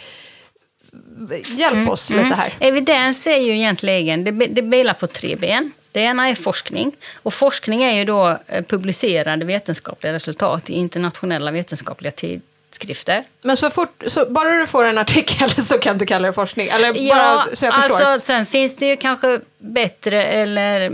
[1.46, 2.54] Hjälp oss lite här.
[2.60, 5.72] Evidens är ju egentligen, det, det vilar på tre ben.
[5.92, 6.96] Det ena är forskning.
[7.16, 13.24] Och forskning är ju då eh, publicerade vetenskapliga resultat i internationella vetenskapliga tidskrifter.
[13.42, 16.68] Men så fort, så bara du får en artikel så kan du kalla det forskning?
[16.68, 18.06] Eller Ja, bara så jag förstår?
[18.06, 20.92] alltså sen finns det ju kanske bättre eller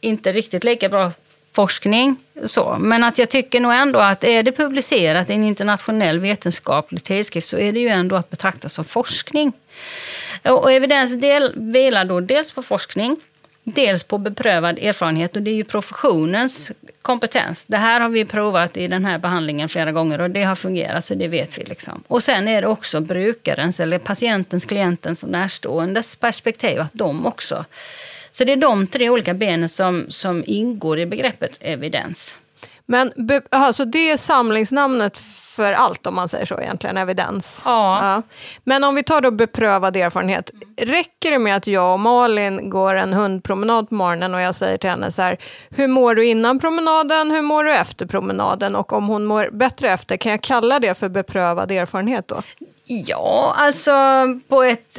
[0.00, 1.12] inte riktigt lika bra
[1.52, 2.16] forskning.
[2.44, 2.76] Så.
[2.80, 7.48] Men att jag tycker nog ändå att är det publicerat i en internationell vetenskaplig tidskrift
[7.48, 9.52] så är det ju ändå att betrakta som forskning.
[10.44, 13.16] Och evidens del, vilar då dels på forskning
[13.74, 16.70] dels på beprövad erfarenhet och det är ju professionens
[17.02, 17.64] kompetens.
[17.64, 21.04] Det här har vi provat i den här behandlingen flera gånger och det har fungerat
[21.04, 21.64] så det vet vi.
[21.64, 22.02] Liksom.
[22.08, 27.64] Och sen är det också brukarens eller patientens, klientens och närståendes perspektiv att de också.
[28.30, 32.34] Så det är de tre olika benen som, som ingår i begreppet evidens.
[32.86, 35.18] Men be, alltså det är samlingsnamnet
[35.56, 37.62] för allt om man säger så egentligen, evidens.
[37.64, 37.98] Ja.
[38.02, 38.22] Ja.
[38.64, 40.50] Men om vi tar då beprövad erfarenhet.
[40.76, 44.78] Räcker det med att jag och Malin går en hundpromenad på morgonen och jag säger
[44.78, 45.38] till henne så här,
[45.70, 49.90] hur mår du innan promenaden, hur mår du efter promenaden och om hon mår bättre
[49.90, 52.42] efter, kan jag kalla det för beprövad erfarenhet då?
[52.84, 53.92] Ja, alltså
[54.48, 54.98] på ett...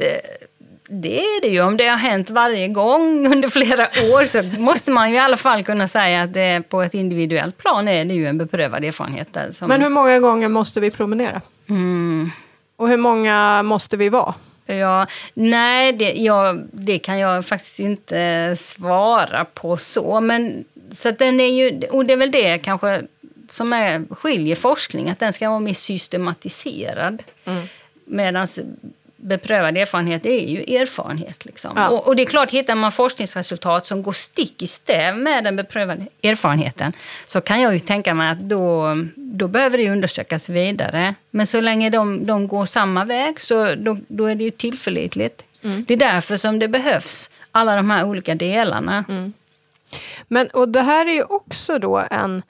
[0.90, 1.60] Det är det ju.
[1.62, 5.36] Om det har hänt varje gång under flera år så måste man ju i alla
[5.36, 9.28] fall kunna säga att det på ett individuellt plan är det ju en beprövad erfarenhet.
[9.32, 11.40] Där som, Men hur många gånger måste vi promenera?
[11.68, 12.30] mm,
[12.76, 14.34] Och hur många måste vi vara?
[14.66, 20.20] ja, nej, det, ja, det kan jag faktiskt inte svara på så.
[20.20, 23.02] Men, så den är ju, och det är väl det kanske
[23.48, 27.22] som är, skiljer forskning, att den ska vara mer systematiserad.
[28.04, 28.46] Medan
[29.18, 31.44] beprövad erfarenhet är ju erfarenhet.
[31.44, 31.72] Liksom.
[31.76, 31.88] Ja.
[31.88, 35.56] Och, och det är klart, hittar man forskningsresultat som går stick i stäv med den
[35.56, 36.92] beprövade erfarenheten
[37.26, 41.14] så kan jag ju tänka mig att då, då behöver det undersökas vidare.
[41.30, 45.42] Men så länge de, de går samma väg så då, då är det ju tillförlitligt.
[45.60, 49.04] Det är därför som det behövs, alla de här olika delarna.
[50.28, 52.42] Men, och det här är ju också då en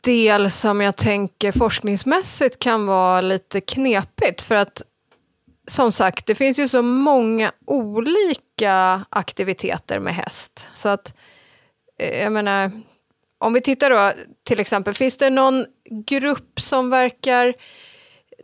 [0.00, 4.42] del som jag tänker forskningsmässigt kan vara lite knepigt.
[4.42, 4.82] För att
[5.68, 10.68] som sagt, det finns ju så många olika aktiviteter med häst.
[10.72, 11.14] Så att,
[11.98, 12.70] eh, jag menar,
[13.38, 14.12] om vi tittar då
[14.44, 15.66] till exempel, finns det någon
[16.06, 17.54] grupp som verkar,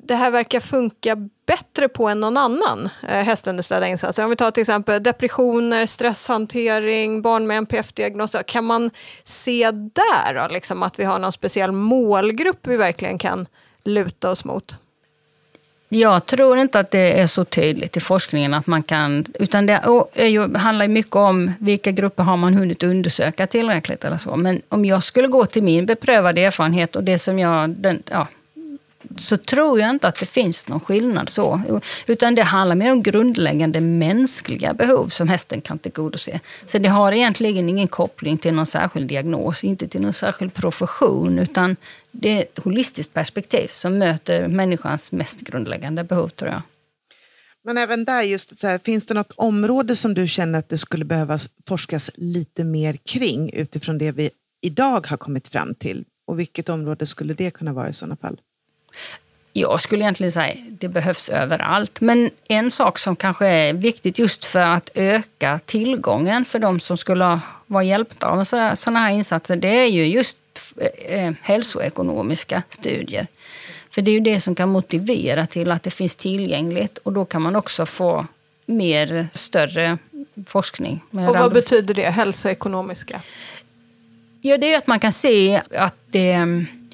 [0.01, 4.25] det här verkar funka bättre på än någon annan eh, hästunderstödda insatser?
[4.25, 8.37] Om vi tar till exempel depressioner, stresshantering, barn med NPF-diagnos.
[8.47, 8.91] Kan man
[9.25, 13.47] se där då, liksom, att vi har någon speciell målgrupp vi verkligen kan
[13.85, 14.77] luta oss mot?
[15.89, 19.25] Jag tror inte att det är så tydligt i forskningen att man kan...
[19.35, 19.81] Utan det
[20.15, 24.37] är ju, handlar mycket om vilka grupper har man hunnit undersöka tillräckligt eller så.
[24.37, 27.71] Men om jag skulle gå till min beprövade erfarenhet och det som jag...
[27.71, 28.29] Den, ja,
[29.19, 31.81] så tror jag inte att det finns någon skillnad så.
[32.07, 36.41] Utan det handlar mer om grundläggande mänskliga behov som hästen kan tillgodose.
[36.67, 41.39] Så det har egentligen ingen koppling till någon särskild diagnos, inte till någon särskild profession,
[41.39, 41.77] utan
[42.11, 46.63] det är ett holistiskt perspektiv som möter människans mest grundläggande behov, tror jag.
[47.65, 50.79] Men även där, just så här, finns det något område som du känner att det
[50.79, 54.31] skulle behöva forskas lite mer kring utifrån det vi
[54.63, 56.05] idag har kommit fram till?
[56.27, 58.41] Och vilket område skulle det kunna vara i sådana fall?
[59.53, 62.01] Jag skulle egentligen säga det behövs överallt.
[62.01, 66.97] Men en sak som kanske är viktigt just för att öka tillgången för de som
[66.97, 70.37] skulle vara hjälpta av sådana här insatser, det är ju just
[71.09, 73.27] eh, hälsoekonomiska studier.
[73.91, 77.25] För det är ju det som kan motivera till att det finns tillgängligt och då
[77.25, 78.27] kan man också få
[78.67, 79.99] mer, större
[80.47, 81.01] forskning.
[81.11, 83.21] Och vad randomis- betyder det, hälsoekonomiska?
[84.41, 86.47] Ja, det är att man kan se att det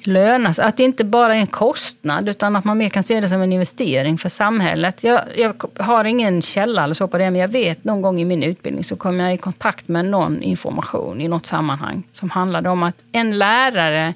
[0.07, 0.31] lönas.
[0.31, 0.65] lönar sig.
[0.65, 3.41] Att det inte bara är en kostnad utan att man mer kan se det som
[3.41, 5.03] en investering för samhället.
[5.03, 8.25] Jag, jag har ingen källa eller så på det men jag vet någon gång i
[8.25, 12.69] min utbildning så kom jag i kontakt med någon information i något sammanhang som handlade
[12.69, 14.13] om att en lärare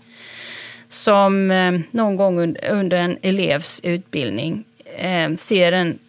[0.89, 4.63] som eh, någon gång under en elevs utbildning
[4.97, 5.99] eh, ser en,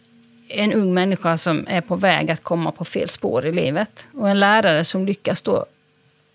[0.49, 4.05] en ung människa som är på väg att komma på fel spår i livet.
[4.15, 5.67] Och en lärare som lyckas då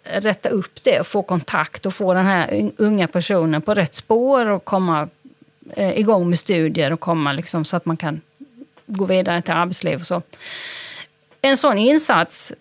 [0.04, 4.46] rätta upp det och få kontakt och få den här unga personen på rätt spår
[4.46, 5.10] och komma
[5.76, 8.22] eh, igång med studier och komma liksom så att man kan
[8.86, 10.22] gå vidare till arbetsliv och så.
[11.42, 12.54] En sån insats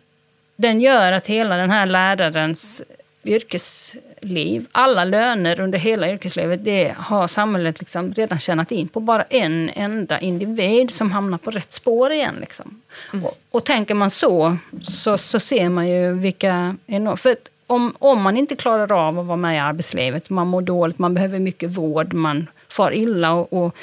[0.57, 2.83] den gör att hela den här lärarens
[3.25, 9.23] yrkesliv, alla löner under hela yrkeslivet, det har samhället liksom redan tjänat in på bara
[9.23, 12.37] en enda individ som hamnar på rätt spår igen.
[12.41, 12.81] Liksom.
[13.25, 17.17] Och, och tänker man så, så, så ser man ju vilka enorma...
[17.17, 20.99] För om, om man inte klarar av att vara med i arbetslivet, man mår dåligt,
[20.99, 23.77] man behöver mycket vård, man far illa och, och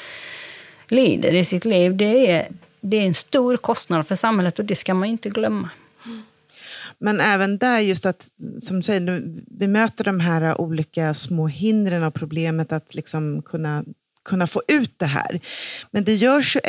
[0.88, 2.46] lider i sitt liv, det är,
[2.80, 5.68] det är en stor kostnad för samhället och det ska man inte glömma.
[7.00, 8.28] Men även där, just att
[8.60, 13.42] som du säger, nu, vi möter de här olika små hindren och problemet att liksom
[13.42, 13.84] kunna,
[14.28, 15.40] kunna få ut det här.
[15.90, 16.60] Men det görs ju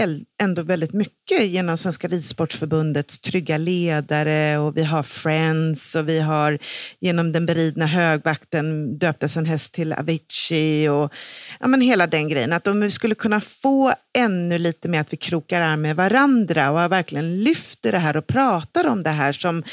[0.42, 6.58] ändå väldigt mycket genom Svenska Ridsportförbundets trygga ledare och vi har Friends och vi har
[7.00, 11.14] genom den beridna högvakten döptes en häst till Avicii och
[11.60, 12.54] ja, men hela den grejen.
[12.54, 16.72] Att om vi skulle kunna få ännu lite mer att vi krokar arm med varandra
[16.72, 19.64] och verkligen lyfter det här och pratar om det här som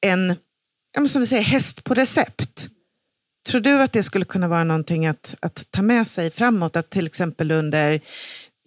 [0.00, 0.36] en
[0.94, 2.68] ja, men som vi säger, häst på recept.
[3.46, 6.76] Tror du att det skulle kunna vara någonting att, att ta med sig framåt?
[6.76, 8.00] Att till exempel under,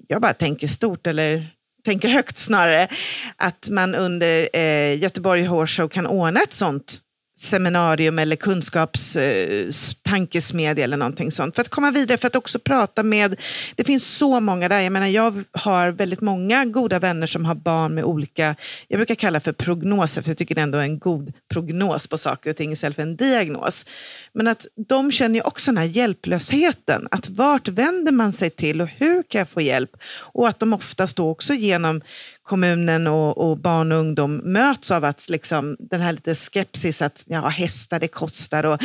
[0.07, 1.47] jag bara tänker stort eller
[1.85, 2.87] tänker högt snarare,
[3.35, 7.01] att man under eh, Göteborg Horse Show kan ordna ett sånt
[7.39, 11.55] seminarium eller kunskapstankesmedja eh, eller någonting sånt.
[11.55, 13.35] För att komma vidare, för att också prata med...
[13.75, 14.79] Det finns så många där.
[14.79, 18.55] Jag menar, jag har väldigt många goda vänner som har barn med olika,
[18.87, 22.17] jag brukar kalla för prognoser, för jag tycker det ändå är en god prognos på
[22.17, 23.85] saker och ting istället för en diagnos.
[24.33, 27.07] Men att de känner ju också den här hjälplösheten.
[27.11, 29.91] Att vart vänder man sig till och hur kan jag få hjälp?
[30.17, 32.01] Och att de oftast då också genom
[32.47, 37.23] kommunen och, och, barn och ungdom möts av att liksom, den här lite skepsis att
[37.25, 38.81] ja, hästar det kostar och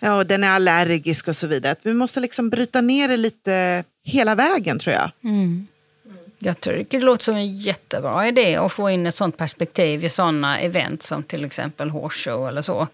[0.00, 1.72] ja, den är allergisk och så vidare.
[1.72, 5.10] Att vi måste liksom bryta ner det lite hela vägen tror jag.
[5.24, 5.66] Mm.
[6.38, 10.08] Jag tycker det låter som en jättebra idé att få in ett sånt perspektiv i
[10.08, 12.88] sådana event som till exempel Horse Show eller så.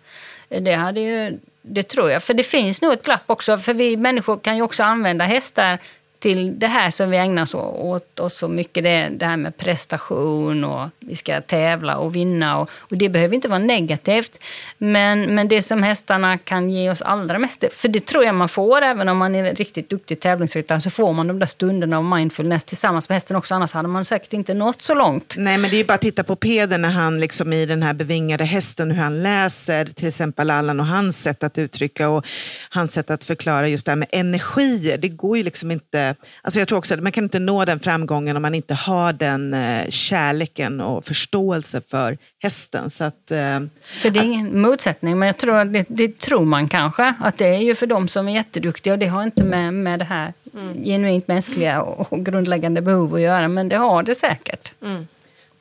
[0.49, 2.23] Det hade ju det tror jag.
[2.23, 3.59] För det finns nog ett glapp också.
[3.59, 5.79] För vi människor kan ju också använda hästar
[6.27, 9.57] till det här som vi ägnar oss åt oss så mycket, det, det här med
[9.57, 12.59] prestation och vi ska tävla och vinna.
[12.59, 14.39] Och, och, det behöver inte vara negativt.
[14.79, 18.49] Men, men det som hästarna kan ge oss allra mest, för det tror jag man
[18.49, 22.05] får även om man är riktigt duktig tävlingsryttare, så får man de där stunderna av
[22.05, 25.35] mindfulness tillsammans med hästen också, annars hade man säkert inte nått så långt.
[25.37, 27.83] Nej, men det är ju bara att titta på Peder när han liksom i den
[27.83, 32.27] här bevingade hästen, hur han läser till exempel Allan och hans sätt att uttrycka och
[32.71, 34.99] hans sätt att förklara just det här med energier.
[34.99, 37.81] Det går ju liksom inte Alltså jag tror också att man kan inte nå den
[37.81, 42.91] framgången om man inte har den eh, kärleken och förståelse för hästen.
[42.91, 46.69] Så, att, eh, så det är ingen motsättning, men jag tror det, det, tror man
[46.69, 47.15] kanske.
[47.21, 49.99] Att det är ju för de som är jätteduktiga och det har inte med, med
[49.99, 50.85] det här mm.
[50.85, 54.73] genuint mänskliga och, och grundläggande behov att göra, men det har det säkert.
[54.83, 55.07] Mm.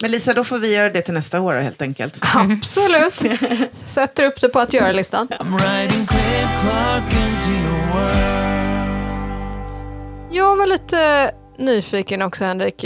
[0.02, 2.20] Men Lisa, då får vi göra det till nästa år helt enkelt.
[2.36, 3.24] Absolut.
[3.72, 5.28] Sätter upp det på att göra-listan.
[10.36, 12.86] Jag var lite nyfiken också Henrik.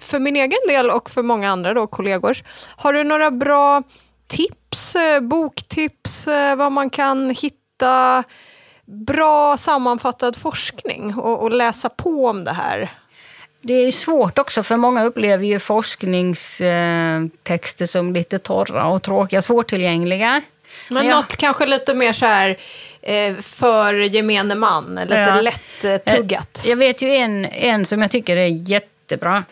[0.00, 2.44] För min egen del och för många andra då, kollegors.
[2.76, 3.82] Har du några bra
[4.26, 8.24] tips, eh, boktips, eh, vad man kan hitta
[8.84, 12.92] bra sammanfattad forskning och, och läsa på om det här?
[13.60, 20.30] Det är svårt också, för många upplever ju forskningstexter som lite torra och tråkiga, svårtillgängliga.
[20.30, 20.42] Men,
[20.94, 21.16] Men jag...
[21.16, 22.56] något kanske lite mer så här Eh,
[23.40, 25.40] för gemene man, lite ja.
[25.40, 26.64] lätt tuggat.
[26.66, 29.44] Jag vet ju en, en som jag tycker är jättebra.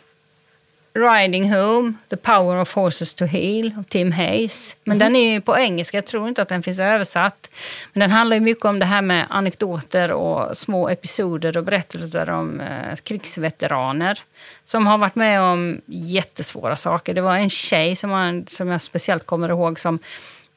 [0.99, 4.77] Riding Home, The Power of Horses to Heal av Tim Hayes.
[4.85, 5.12] Men mm.
[5.12, 7.51] den är på engelska, jag tror inte att den finns översatt.
[7.93, 12.31] Men den handlar ju mycket om det här med anekdoter och små episoder och berättelser
[12.31, 14.23] om eh, krigsveteraner
[14.64, 17.14] som har varit med om jättesvåra saker.
[17.14, 19.99] Det var en tjej som, man, som jag speciellt kommer ihåg som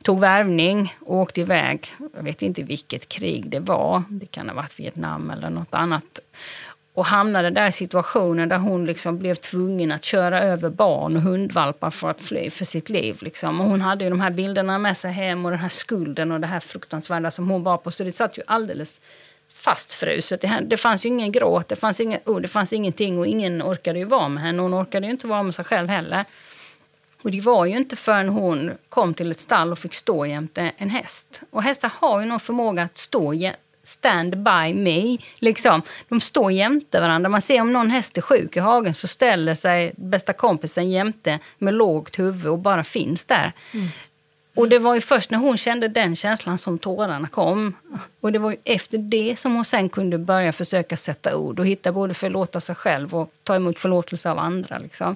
[0.07, 1.87] tog värvning och åkte iväg.
[2.15, 4.03] Jag vet inte vilket krig det var.
[4.09, 6.19] Det kan ha varit Vietnam eller något annat.
[6.93, 11.21] Och hamnade där i situationer där hon liksom blev tvungen att köra över barn och
[11.21, 13.17] hundvalpar för att fly för sitt liv.
[13.21, 13.61] Liksom.
[13.61, 16.39] Och hon hade ju de här bilderna med sig hem och den här skulden och
[16.39, 17.91] det här fruktansvärda som hon var på.
[17.91, 19.01] Så det satt ju alldeles
[19.53, 20.43] fastfruset.
[20.61, 23.99] Det fanns ju ingen gråt, det fanns, ingen, oh, det fanns ingenting och ingen orkade
[23.99, 24.61] ju vara med henne.
[24.61, 26.25] Hon orkade ju inte vara med sig själv heller.
[27.27, 30.71] Och det var ju inte förrän hon kom till ett stall och fick stå jämte
[30.77, 31.41] en häst.
[31.49, 33.33] Och hästar har ju någon förmåga att stå
[33.83, 35.17] stand by me.
[35.39, 35.81] Liksom.
[36.09, 37.29] De står jämte varandra.
[37.29, 41.39] Man ser om någon häst är sjuk i hagen så ställer sig bästa kompisen jämte
[41.57, 43.53] med lågt huvud och bara finns där.
[43.73, 43.87] Mm.
[44.55, 47.75] Och det var ju först när hon kände den känslan som tårarna kom.
[48.21, 51.67] Och det var ju efter det som hon sen kunde börja försöka sätta ord och
[51.67, 54.77] hitta både förlåta sig själv och ta emot förlåtelse av andra.
[54.77, 55.15] Liksom.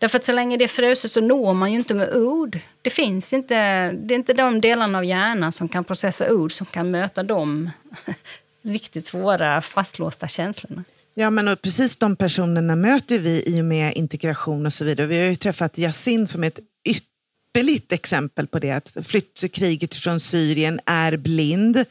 [0.00, 2.58] Därför att så länge det är fruset så når man ju inte med ord.
[2.82, 3.54] Det finns inte,
[3.92, 7.70] det är inte de delarna av hjärnan som kan processa ord som kan möta de
[8.62, 10.84] riktigt svåra fastlåsta känslorna.
[11.14, 15.06] Ja, men och precis de personerna möter vi i och med integration och så vidare.
[15.06, 18.70] Vi har ju träffat Yasin som är ett ypperligt exempel på det.
[18.70, 21.84] Att flyttkriget från Syrien är blind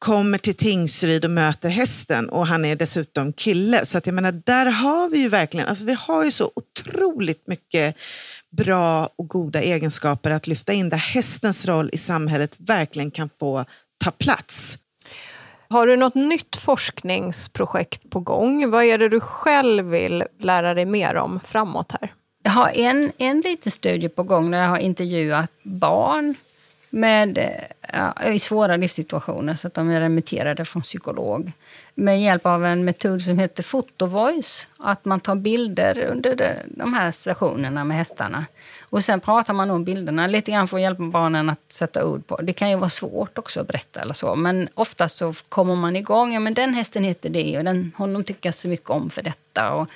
[0.00, 3.86] kommer till Tingsryd och möter hästen och han är dessutom kille.
[3.86, 7.46] Så att jag menar, där har vi ju verkligen, alltså vi har ju så otroligt
[7.46, 7.96] mycket
[8.50, 13.64] bra och goda egenskaper att lyfta in där hästens roll i samhället verkligen kan få
[14.04, 14.78] ta plats.
[15.68, 18.70] Har du något nytt forskningsprojekt på gång?
[18.70, 22.12] Vad är det du själv vill lära dig mer om framåt här?
[22.42, 26.34] Jag har en, en liten studie på gång där jag har intervjuat barn
[26.90, 27.50] med, eh,
[27.92, 31.52] ja, i svåra livssituationer så att de är remitterade från psykolog
[31.94, 34.66] med hjälp av en metod som heter fotovoice.
[34.78, 38.46] Att man tar bilder under de här sessionerna med hästarna.
[38.82, 42.26] Och sen pratar man om bilderna lite grann för att hjälpa barnen att sätta ord
[42.26, 42.36] på.
[42.42, 44.34] Det kan ju vara svårt också att berätta eller så.
[44.34, 46.32] Men oftast så kommer man igång.
[46.34, 49.22] Ja, men den hästen heter det och den, honom tycker jag så mycket om för
[49.22, 49.72] detta.
[49.72, 49.88] Och,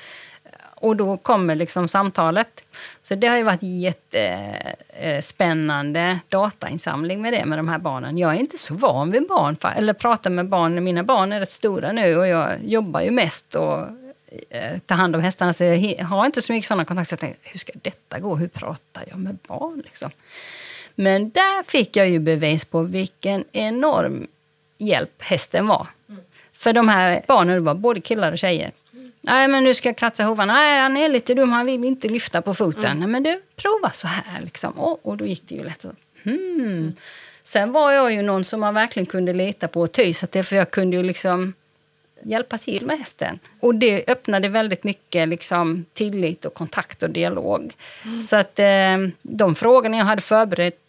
[0.84, 2.60] och då kommer liksom samtalet.
[3.02, 8.18] Så det har ju varit jättespännande datainsamling med det med de här barnen.
[8.18, 10.84] Jag är inte så van vid barn, eller prata med barn.
[10.84, 13.78] Mina barn är rätt stora nu och jag jobbar ju mest och
[14.50, 15.52] eh, tar hand om hästarna.
[15.52, 17.08] Så jag har inte så mycket sådana kontakter.
[17.08, 18.36] Så jag tänkte, hur ska detta gå?
[18.36, 19.82] Hur pratar jag med barn?
[19.84, 20.10] Liksom?
[20.94, 24.26] Men där fick jag ju bevis på vilken enorm
[24.78, 25.86] hjälp hästen var.
[26.52, 28.72] För de här barnen var både killar och tjejer.
[29.26, 30.52] Nej, men nu ska jag kratsa hovarna.
[30.52, 32.84] Nej, han är lite dum, han vill inte lyfta på foten.
[32.84, 32.98] Mm.
[32.98, 34.40] Nej, men du, prova så här.
[34.42, 34.72] Liksom.
[34.72, 35.84] Och, och då gick det ju lätt.
[36.22, 36.92] Hmm.
[37.44, 40.44] Sen var jag ju någon som man verkligen kunde lita på och ty sig till,
[40.44, 41.52] för jag kunde ju liksom
[42.22, 43.38] hjälpa till med hästen.
[43.60, 47.74] Och det öppnade väldigt mycket liksom, tillit och kontakt och dialog.
[48.04, 48.22] Mm.
[48.22, 50.83] Så att eh, de frågorna jag hade förberett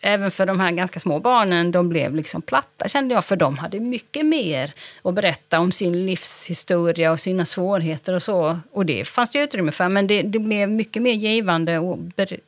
[0.00, 3.58] även för de här ganska små barnen, de blev liksom platta kände jag, för de
[3.58, 4.72] hade mycket mer
[5.02, 8.58] att berätta om sin livshistoria och sina svårigheter och så.
[8.72, 11.98] Och det fanns det utrymme för, men det, det blev mycket mer givande och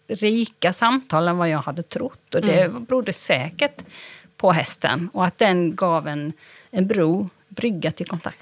[0.08, 2.34] rika samtal än vad jag hade trott.
[2.34, 2.84] Och det mm.
[2.84, 3.82] berodde säkert
[4.36, 6.32] på hästen och att den gav en,
[6.70, 8.38] en bro, brygga till kontakt.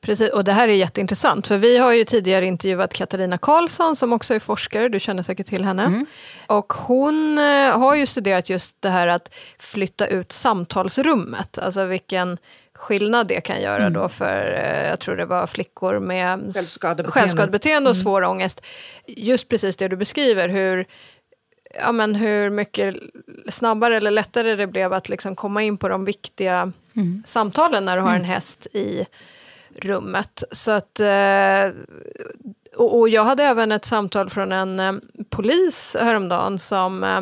[0.00, 4.12] Precis, och det här är jätteintressant, för vi har ju tidigare intervjuat Katarina Karlsson som
[4.12, 5.82] också är forskare, du känner säkert till henne.
[5.82, 6.06] Mm.
[6.46, 12.38] Och hon eh, har ju studerat just det här att flytta ut samtalsrummet, alltså vilken
[12.74, 13.92] skillnad det kan göra mm.
[13.92, 18.02] då för, eh, jag tror det var flickor med självskadebeteende, självskadebeteende och mm.
[18.02, 18.66] svår ångest.
[19.06, 20.86] Just precis det du beskriver, hur
[21.74, 22.96] ja, men hur mycket
[23.48, 27.22] snabbare eller lättare det blev att liksom komma in på de viktiga mm.
[27.26, 28.30] samtalen när du har en mm.
[28.30, 29.06] häst i
[29.84, 30.42] rummet.
[30.52, 31.70] Så att, eh,
[32.76, 34.92] och, jag hade även ett samtal från en eh,
[35.30, 37.20] polis häromdagen som eh,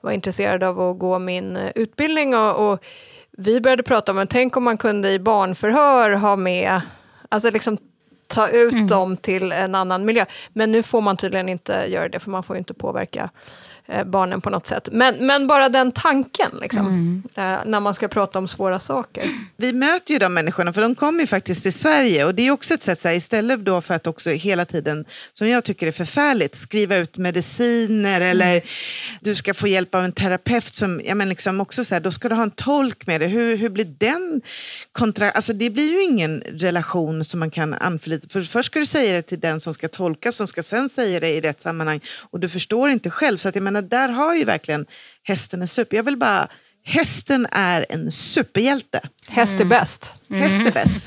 [0.00, 2.84] var intresserad av att gå min utbildning och, och
[3.30, 6.80] vi började prata om, tänk om man kunde i barnförhör ha med,
[7.28, 7.78] alltså liksom
[8.26, 8.86] ta ut mm.
[8.86, 10.24] dem till en annan miljö.
[10.52, 13.30] Men nu får man tydligen inte göra det, för man får ju inte påverka
[14.06, 14.88] barnen på något sätt.
[14.92, 17.22] Men, men bara den tanken, liksom, mm.
[17.34, 19.30] eh, när man ska prata om svåra saker.
[19.56, 22.24] Vi möter ju de människorna, för de kommer ju faktiskt till Sverige.
[22.24, 25.04] Och det är också ett sätt, så här, istället då för att också hela tiden,
[25.32, 28.30] som jag tycker är förfärligt, skriva ut mediciner mm.
[28.30, 28.62] eller
[29.20, 32.10] du ska få hjälp av en terapeut som, ja men liksom också så här, då
[32.10, 33.28] ska du ha en tolk med dig.
[33.28, 34.42] Hur, hur blir den
[34.92, 35.30] kontra...
[35.30, 38.28] Alltså det blir ju ingen relation som man kan anförlita.
[38.28, 41.20] För först ska du säga det till den som ska tolka, som ska sen säga
[41.20, 42.00] det i rätt sammanhang.
[42.30, 43.36] Och du förstår inte själv.
[43.36, 44.86] Så att jag menar, menar, där har ju verkligen
[45.22, 45.96] hästen en super...
[45.96, 46.48] Jag vill bara...
[46.84, 49.00] Hästen är en superhjälte.
[49.28, 50.12] Häst är bäst.
[50.30, 50.42] Mm.
[50.42, 51.06] Häst är bäst.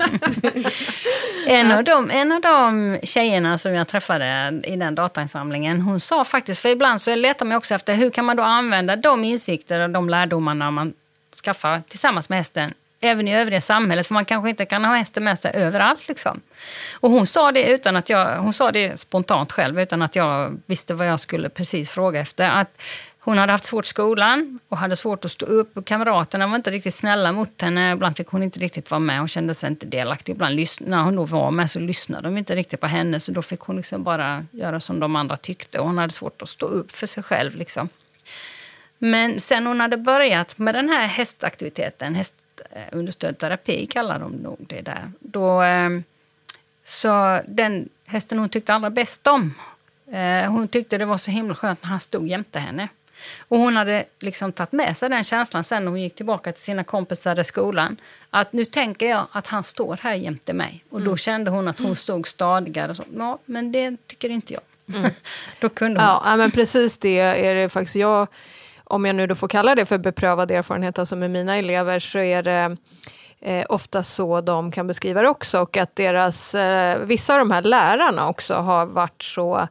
[1.46, 6.24] en, av de, en av de tjejerna som jag träffade i den datainsamlingen, hon sa
[6.24, 9.80] faktiskt, för ibland så letar man också efter hur kan man då använda de insikter
[9.80, 10.92] och de lärdomarna man
[11.44, 15.24] skaffar tillsammans med hästen även i övriga samhället, för man kanske inte kan ha hästen
[15.24, 16.08] med sig överallt.
[16.08, 16.40] Liksom.
[17.00, 20.60] Och hon sa det utan att jag, hon sa det spontant själv, utan att jag
[20.66, 22.48] visste vad jag skulle precis fråga efter.
[22.48, 22.68] Att
[23.24, 25.76] hon hade haft svårt i skolan och hade svårt att stå upp.
[25.76, 27.92] Och kamraterna var inte riktigt snälla mot henne.
[27.92, 30.32] Ibland fick hon inte riktigt vara med Hon kände sig inte delaktig.
[30.32, 33.20] Ibland när hon då var med så lyssnade de inte riktigt på henne.
[33.20, 35.78] Så då fick hon liksom bara göra som de andra tyckte.
[35.78, 37.56] Och hon hade svårt att stå upp för sig själv.
[37.56, 37.88] Liksom.
[38.98, 42.34] Men sen hon hade börjat med den här hästaktiviteten, häst,
[42.92, 45.12] understödd terapi kallar de nog det där.
[45.20, 46.04] Då, ehm,
[46.84, 49.54] så den hästen hon tyckte allra bäst om,
[50.12, 52.88] eh, hon tyckte det var så himla skönt när han stod jämte henne.
[53.38, 56.62] Och hon hade liksom tagit med sig den känslan sen när hon gick tillbaka till
[56.62, 57.96] sina kompisar i skolan.
[58.30, 60.84] Att nu tänker jag att han står här jämte mig.
[60.90, 61.16] Och då mm.
[61.16, 62.90] kände hon att hon stod stadigare.
[62.90, 64.62] Och så, ja, men det tycker inte jag.
[64.96, 65.10] Mm.
[65.60, 66.20] då kunde hon.
[66.24, 67.96] Ja, men precis det är det faktiskt.
[67.96, 68.28] Jag
[68.92, 72.18] om jag nu då får kalla det för beprövad erfarenhet, alltså med mina elever, så
[72.18, 72.76] är det
[73.40, 75.60] eh, ofta så de kan beskriva det också.
[75.60, 79.68] Och att deras, eh, vissa av de här lärarna också har varit så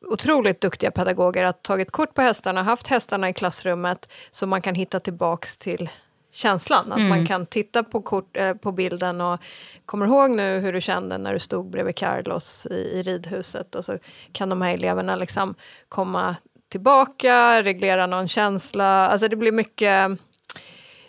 [0.00, 4.74] otroligt duktiga pedagoger, att tagit kort på hästarna, haft hästarna i klassrummet, så man kan
[4.74, 5.90] hitta tillbaks till
[6.32, 6.92] känslan.
[6.92, 7.08] Att mm.
[7.08, 9.40] man kan titta på, kort, eh, på bilden och
[9.86, 13.74] kommer ihåg nu hur du kände när du stod bredvid Carlos i, i ridhuset.
[13.74, 13.98] Och så
[14.32, 15.54] kan de här eleverna liksom
[15.88, 16.36] komma
[16.78, 19.08] tillbaka, reglera någon känsla.
[19.08, 20.10] Alltså det blir mycket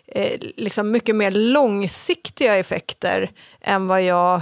[0.07, 4.41] eh, liksom mycket mer långsiktiga effekter än vad jag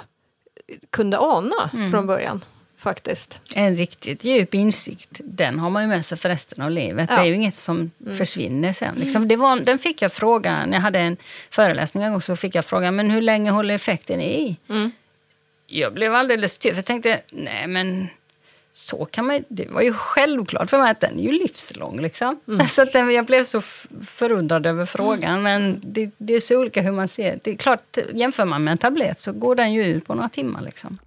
[0.90, 1.92] kunde ana Mm.
[1.92, 2.46] från början.
[2.78, 3.42] Faktiskt.
[3.56, 7.10] En riktigt djup insikt, den har man ju med sig för resten av livet.
[7.10, 7.16] Ja.
[7.16, 8.96] Det är ju inget som försvinner sen.
[8.96, 11.18] Liksom, det var, den fick jag frågan, när jag hade en
[11.52, 14.58] föreläsning en gång, så fick jag frågan, men hur länge håller effekten i?
[15.68, 18.08] Jag blev alldeles tyst, jag tänkte, nej men
[18.74, 22.02] så kan man Det var ju självklart för mig att den är ju livslång.
[22.02, 22.40] Liksom.
[22.70, 23.62] Så att den, jag blev så
[24.06, 25.44] förundrad över frågan.
[25.44, 27.52] Men det, det är så olika hur man ser det.
[27.52, 30.62] är klart, jämför man med en tablett så går den ju ur på några timmar.
[30.62, 30.98] Liksom.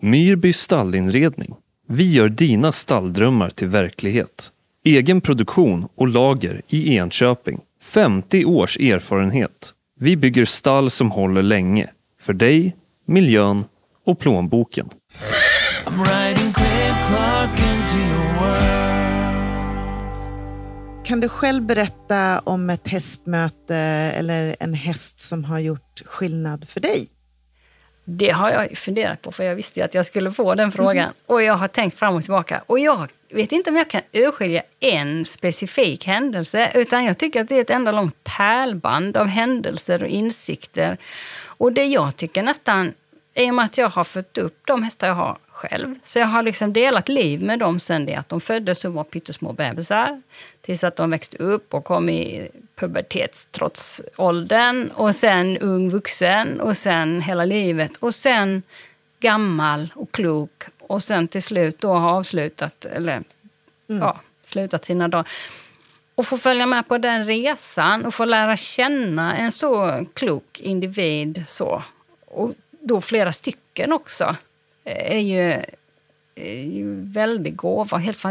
[0.00, 1.54] Myrby stallinredning.
[1.88, 4.52] Vi gör dina stalldrömmar till verklighet.
[4.84, 7.60] Egen produktion och lager i Enköping.
[7.82, 9.74] 50 års erfarenhet.
[10.00, 11.90] Vi bygger stall som håller länge.
[12.20, 13.64] För dig, miljön
[14.04, 14.88] och plånboken.
[15.86, 18.82] I'm riding clear clock into your world.
[21.04, 23.76] Kan du själv berätta om ett hästmöte
[24.16, 27.08] eller en häst som har gjort skillnad för dig?
[28.04, 31.12] Det har jag funderat på, för jag visste ju att jag skulle få den frågan.
[31.26, 32.62] Och jag har tänkt fram och tillbaka.
[32.66, 37.48] Och jag vet inte om jag kan urskilja en specifik händelse, utan jag tycker att
[37.48, 40.98] det är ett enda långt pärlband av händelser och insikter.
[41.44, 42.92] Och det jag tycker nästan,
[43.34, 46.26] i och med att jag har fött upp de hästar jag har själv, så jag
[46.26, 50.22] har liksom delat liv med dem sen det att de föddes och var pyttesmå bebisar,
[50.60, 57.20] tills att de växte upp och kom i pubertetstrotsåldern och sen ung vuxen och sen
[57.20, 58.62] hela livet och sen
[59.20, 63.22] gammal och klok och sen till slut då har avslutat, eller
[63.86, 65.28] ja, slutat sina dagar.
[66.14, 71.44] Och få följa med på den resan och få lära känna en så klok individ
[71.48, 71.82] så.
[72.26, 74.36] Och då flera stycken också.
[74.84, 75.40] Är ju,
[76.34, 77.98] är ju väldigt gåva.
[77.98, 78.24] Helt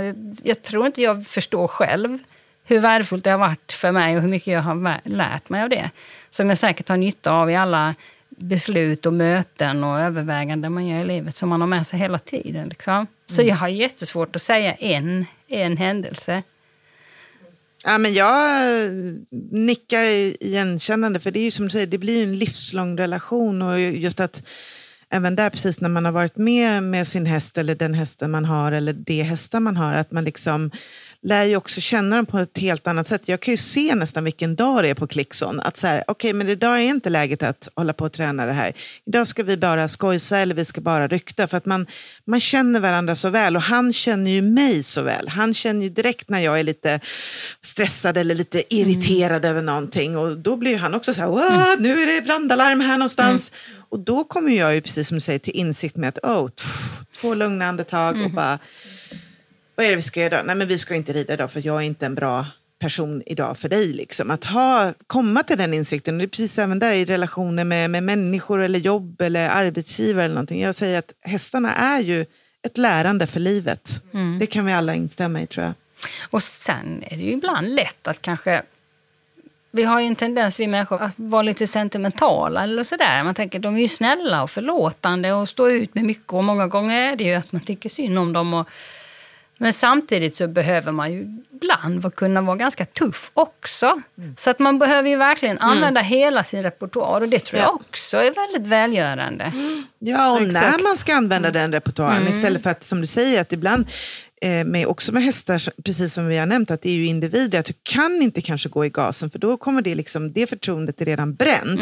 [0.43, 2.19] jag tror inte jag förstår själv
[2.65, 5.69] hur värdefullt det har varit för mig och hur mycket jag har lärt mig av
[5.69, 5.89] det.
[6.29, 7.95] Som jag säkert har nytta av i alla
[8.29, 12.19] beslut och möten och överväganden man gör i livet som man har med sig hela
[12.19, 12.69] tiden.
[12.69, 13.07] Liksom.
[13.25, 16.43] Så jag har jättesvårt att säga en, en händelse.
[17.83, 18.91] Ja, men jag eh,
[19.51, 23.61] nickar igenkännande, för det är ju som du säger, det blir ju en livslång relation.
[23.61, 24.43] Och just att
[25.09, 28.45] även där, precis när man har varit med med sin häst eller den hästen man
[28.45, 30.71] har eller det hästar man har, att man liksom
[31.23, 33.21] lär ju också känna dem på ett helt annat sätt.
[33.25, 35.59] Jag kan ju se nästan vilken dag det är på Klickson.
[35.59, 38.53] Att så här, okej, men idag är inte läget att hålla på och träna det
[38.53, 38.73] här.
[39.05, 41.47] Idag ska vi bara skojsa eller vi ska bara rykta.
[41.47, 41.87] För att man,
[42.25, 45.27] man känner varandra så väl och han känner ju mig så väl.
[45.27, 46.99] Han känner ju direkt när jag är lite
[47.61, 50.17] stressad eller lite irriterad över någonting.
[50.17, 53.51] Och då blir ju han också så här, "Åh, nu är det brandalarm här någonstans.
[53.89, 56.49] Och då kommer jag ju, precis som du säger, till insikt med att oh,
[57.21, 58.59] två lugna andetag och bara
[59.75, 60.45] vad är det vi ska göra idag?
[60.45, 62.45] Nej, men vi ska inte rida idag för jag är inte en bra
[62.79, 63.93] person idag för dig.
[63.93, 64.31] Liksom.
[64.31, 67.89] Att ha, komma till den insikten, och det är precis även där i relationer med,
[67.89, 70.61] med människor eller jobb eller arbetsgivare eller någonting.
[70.61, 72.25] Jag säger att hästarna är ju
[72.63, 74.01] ett lärande för livet.
[74.39, 75.73] Det kan vi alla instämma i tror jag.
[76.29, 78.63] Och sen är det ju ibland lätt att kanske...
[79.73, 83.23] Vi har ju en tendens, vi människor, att vara lite sentimentala eller sådär.
[83.23, 86.33] Man tänker de är ju snälla och förlåtande och står ut med mycket.
[86.33, 88.53] Och många gånger är det ju att man tycker synd om dem.
[88.53, 88.67] Och,
[89.61, 94.01] men samtidigt så behöver man ju ibland kunna vara ganska tuff också.
[94.37, 97.21] Så att man behöver ju verkligen använda hela sin repertoar.
[97.21, 97.73] Och det tror jag Ja.
[97.89, 99.51] också är väldigt välgörande.
[99.99, 100.77] Ja, och Exakt.
[100.77, 103.85] när man ska använda den repertoaren istället för att, som du säger, att ibland
[104.41, 107.59] eh, med, också med hästar, precis som vi har nämnt, att det är ju individer,
[107.59, 111.01] att du kan inte kanske gå i gasen för då kommer det liksom, det förtroendet
[111.01, 111.79] är redan bränt.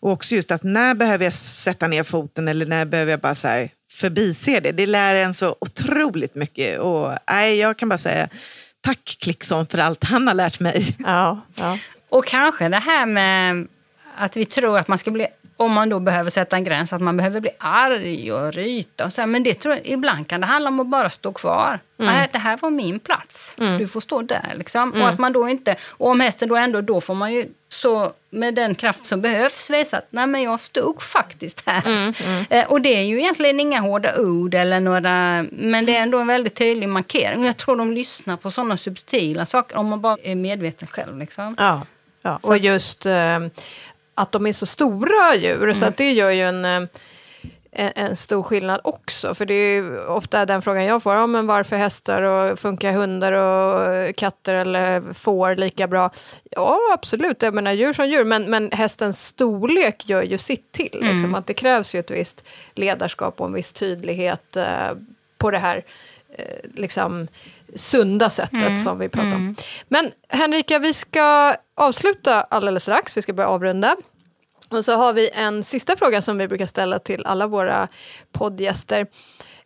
[0.00, 3.34] Och också just att när behöver jag sätta ner foten eller när behöver jag bara
[3.34, 4.72] så här förbise det.
[4.72, 8.28] Det lär en så otroligt mycket och nej, jag kan bara säga
[8.80, 10.96] tack Klickson för allt han har lärt mig.
[10.98, 11.78] Ja, ja.
[12.08, 13.66] Och kanske det här med
[14.16, 15.26] att vi tror att man ska bli,
[15.62, 19.04] om man då behöver sätta en gräns, att man behöver bli arg och ryta.
[19.04, 19.28] Och så här.
[19.28, 21.80] Men det tror jag, ibland kan det handla om att bara stå kvar.
[21.96, 23.56] Nej, det här var min plats.
[23.78, 24.52] Du får stå där.
[24.54, 24.92] Liksom.
[24.92, 28.12] Och att man då inte, och om hästen då ändå, då får man ju så
[28.30, 31.82] med den kraft som behövs visa att nej men jag stod faktiskt här.
[32.50, 36.18] Eh, och det är ju egentligen inga hårda ord eller några, men det är ändå
[36.18, 37.40] en väldigt tydlig markering.
[37.40, 41.18] Och jag tror de lyssnar på sådana subtila saker om man bara är medveten själv.
[41.18, 41.56] Liksom.
[41.58, 41.86] Ja,
[42.22, 42.38] ja.
[42.42, 43.38] och just eh,
[44.14, 46.82] att de är så stora djur, så att det gör ju en, eh,
[47.72, 49.34] en, en stor skillnad också.
[49.34, 52.92] För det är ju ofta den frågan jag får, ja, men varför hästar och funkar
[52.92, 56.10] hundar och katter eller får lika bra?
[56.50, 60.98] Ja, absolut, jag menar djur som djur, men, men hästens storlek gör ju sitt till.
[61.00, 62.44] Liksom, att det krävs ju ett visst
[62.74, 64.92] ledarskap och en viss tydlighet eh,
[65.38, 65.84] på det här
[66.36, 67.28] eh, liksom
[67.76, 69.54] sunda sättet som vi pratar om.
[69.88, 73.16] Men Henrika, vi ska avsluta alldeles strax.
[73.16, 73.96] Vi ska börja avrunda.
[74.68, 77.88] Och så har vi en sista fråga som vi brukar ställa till alla våra
[78.32, 79.06] poddgäster.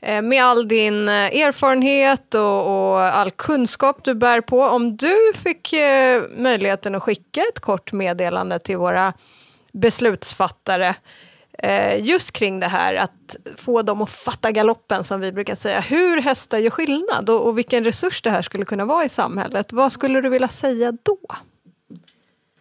[0.01, 5.33] Eh, Med all din eh, erfarenhet och, och all kunskap du bär på, om du
[5.35, 9.13] fick eh, möjligheten att skicka ett kort meddelande till våra
[9.73, 10.95] beslutsfattare
[11.59, 15.81] Eh, just kring det här att få dem att fatta galoppen som vi brukar säga.
[15.81, 19.73] Hur hästar gör skillnad och, och vilken resurs det här skulle kunna vara i samhället.
[19.73, 21.19] Vad skulle du vilja säga då?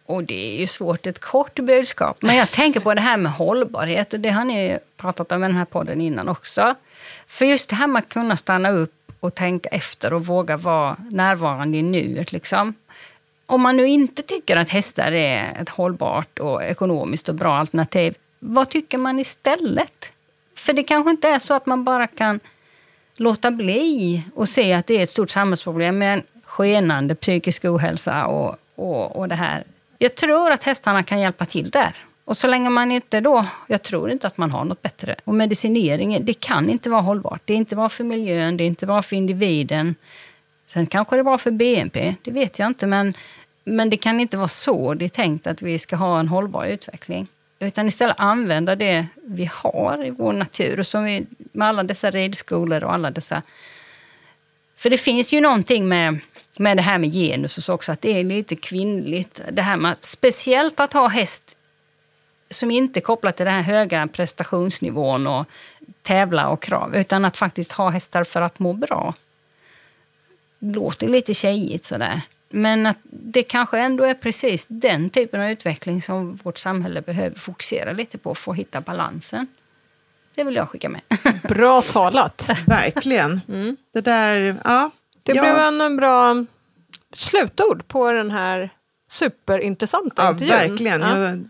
[0.06, 2.22] Och det är ju svårt, ett kort budskap.
[2.22, 5.44] Men jag tänker på det här med hållbarhet och det har ni ju pratat om
[5.44, 6.74] i den här podden innan också.
[7.26, 10.96] För just det här med att kunna stanna upp och tänka efter och våga vara
[11.10, 12.32] närvarande i nuet.
[12.32, 12.74] Liksom.
[13.46, 18.14] Om man nu inte tycker att hästar är ett hållbart och ekonomiskt och bra alternativ,
[18.38, 20.12] vad tycker man istället?
[20.54, 22.40] För det kanske inte är så att man bara kan
[23.16, 28.26] låta bli och se att det är ett stort samhällsproblem med en skenande psykisk ohälsa
[28.26, 29.64] och, och, och det här.
[29.98, 31.96] Jag tror att hästarna kan hjälpa till där.
[32.24, 35.16] Och så länge man inte då, jag tror inte att man har något bättre.
[35.24, 37.42] Och medicineringen, det kan inte vara hållbart.
[37.44, 39.94] Det är inte bra för miljön, det är inte bra för individen.
[40.66, 42.86] Sen kanske det är bra för BNP, det vet jag inte.
[42.86, 43.14] Men,
[43.64, 46.64] men det kan inte vara så det är tänkt att vi ska ha en hållbar
[46.64, 47.26] utveckling.
[47.58, 50.80] Utan istället använda det vi har i vår natur.
[50.80, 53.42] Och som vi, med alla dessa ridskolor och alla dessa...
[54.76, 56.18] För det finns ju någonting med,
[56.58, 59.40] med det här med genus och så också, att det är lite kvinnligt.
[59.52, 61.56] Det här med att, speciellt att ha häst
[62.50, 65.46] som inte är kopplat till den här höga prestationsnivån och
[66.02, 69.14] tävla och krav, utan att faktiskt ha hästar för att må bra.
[70.58, 72.20] Låter lite tjejigt sådär.
[72.56, 77.38] Men att det kanske ändå är precis den typen av utveckling som vårt samhälle behöver
[77.38, 79.46] fokusera lite på för att hitta balansen.
[80.34, 81.00] Det vill jag skicka med.
[81.48, 82.50] Bra talat.
[82.66, 83.40] Verkligen.
[83.92, 84.90] Det där, ja.
[85.22, 86.44] Det ja, blev en bra
[87.12, 88.70] slutord på den här
[89.10, 90.56] superintressanta Ja, intervjun.
[90.56, 91.00] verkligen.
[91.00, 91.18] Ja.
[91.18, 91.44] Jag,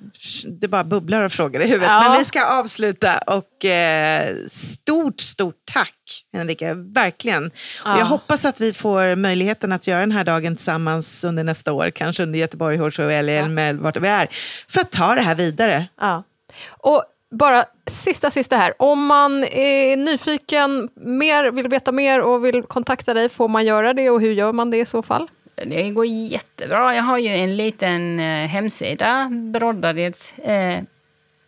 [0.60, 1.88] det bara bubblar av frågor i huvudet.
[1.88, 2.08] Ja.
[2.08, 3.18] Men vi ska avsluta.
[3.18, 6.74] Och eh, Stort, stort tack, Henrika.
[6.74, 7.46] Verkligen.
[7.46, 7.52] Och
[7.84, 7.98] Ja.
[7.98, 11.90] jag hoppas att vi får möjligheten att göra den här dagen tillsammans under nästa år.
[11.90, 14.28] Kanske under Göteborg Horse Show eller Älmhult, vart vi är.
[14.68, 15.86] För att ta det här vidare.
[16.00, 16.22] Ja.
[16.68, 17.04] Och
[17.34, 18.74] bara sista, sista här.
[18.78, 23.94] Om man är nyfiken, mer, vill veta mer och vill kontakta dig, får man göra
[23.94, 25.28] det och hur gör man det i så fall?
[25.64, 26.94] Det går jättebra.
[26.94, 30.82] Jag har ju en liten eh, hemsida, Broddareds eh,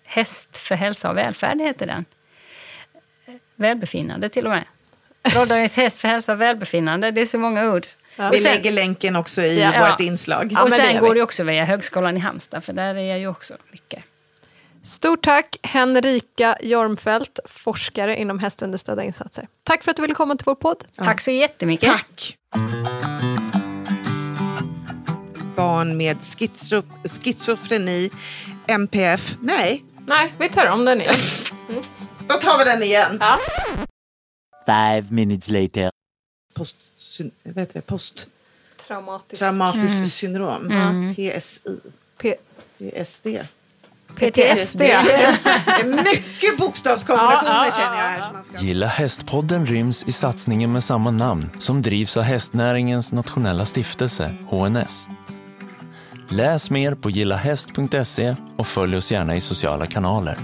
[0.04, 2.04] Häst för hälsa och välfärd heter den.
[3.26, 4.64] Eh, Välbefinnande till och med.
[5.32, 7.86] Broddareds häst för hälsa och välbefinnande, det är så många ord.
[8.16, 8.30] Ja.
[8.30, 9.90] Vi sen- lägger länken också i Ja.
[9.90, 10.52] vårt inslag.
[10.52, 13.00] Ja, och det sen gör går det också via Högskolan i Halmstad, för där är
[13.08, 14.02] jag ju också mycket.
[14.82, 19.48] Stort tack Henrika Jormfält, forskare inom hästunderstödda insatser.
[19.64, 20.84] Tack för att du ville komma till vår podd.
[20.96, 21.90] Tack så jättemycket.
[21.90, 22.36] Tack!
[25.58, 26.16] Barn med
[27.04, 28.10] schizofreni,
[28.66, 29.36] MPF.
[29.40, 31.16] Nej, Nej, vi tar om den igen.
[32.28, 33.18] då tar vi den igen.
[33.20, 33.38] Ja.
[34.66, 35.90] Five minutes later.
[36.54, 36.76] Post,
[37.42, 37.80] vad heter det?
[38.86, 39.30] Traumatisk.
[39.30, 41.14] Posttraumatiskt syndrom.
[41.16, 41.80] PSI.
[42.22, 42.34] P-
[42.78, 43.26] PSD.
[44.16, 44.80] PTSD.
[45.84, 48.22] Mycket bokstavskombinationer Ja, ja, känner jag här.
[48.22, 48.64] Som man ska...
[48.64, 55.06] Gilla hästpodden ryms i satsningen med samma namn som drivs av hästnäringens nationella stiftelse, HNS.
[56.30, 60.38] Läs mer på gillahäst.se och följ oss gärna i sociala kanaler.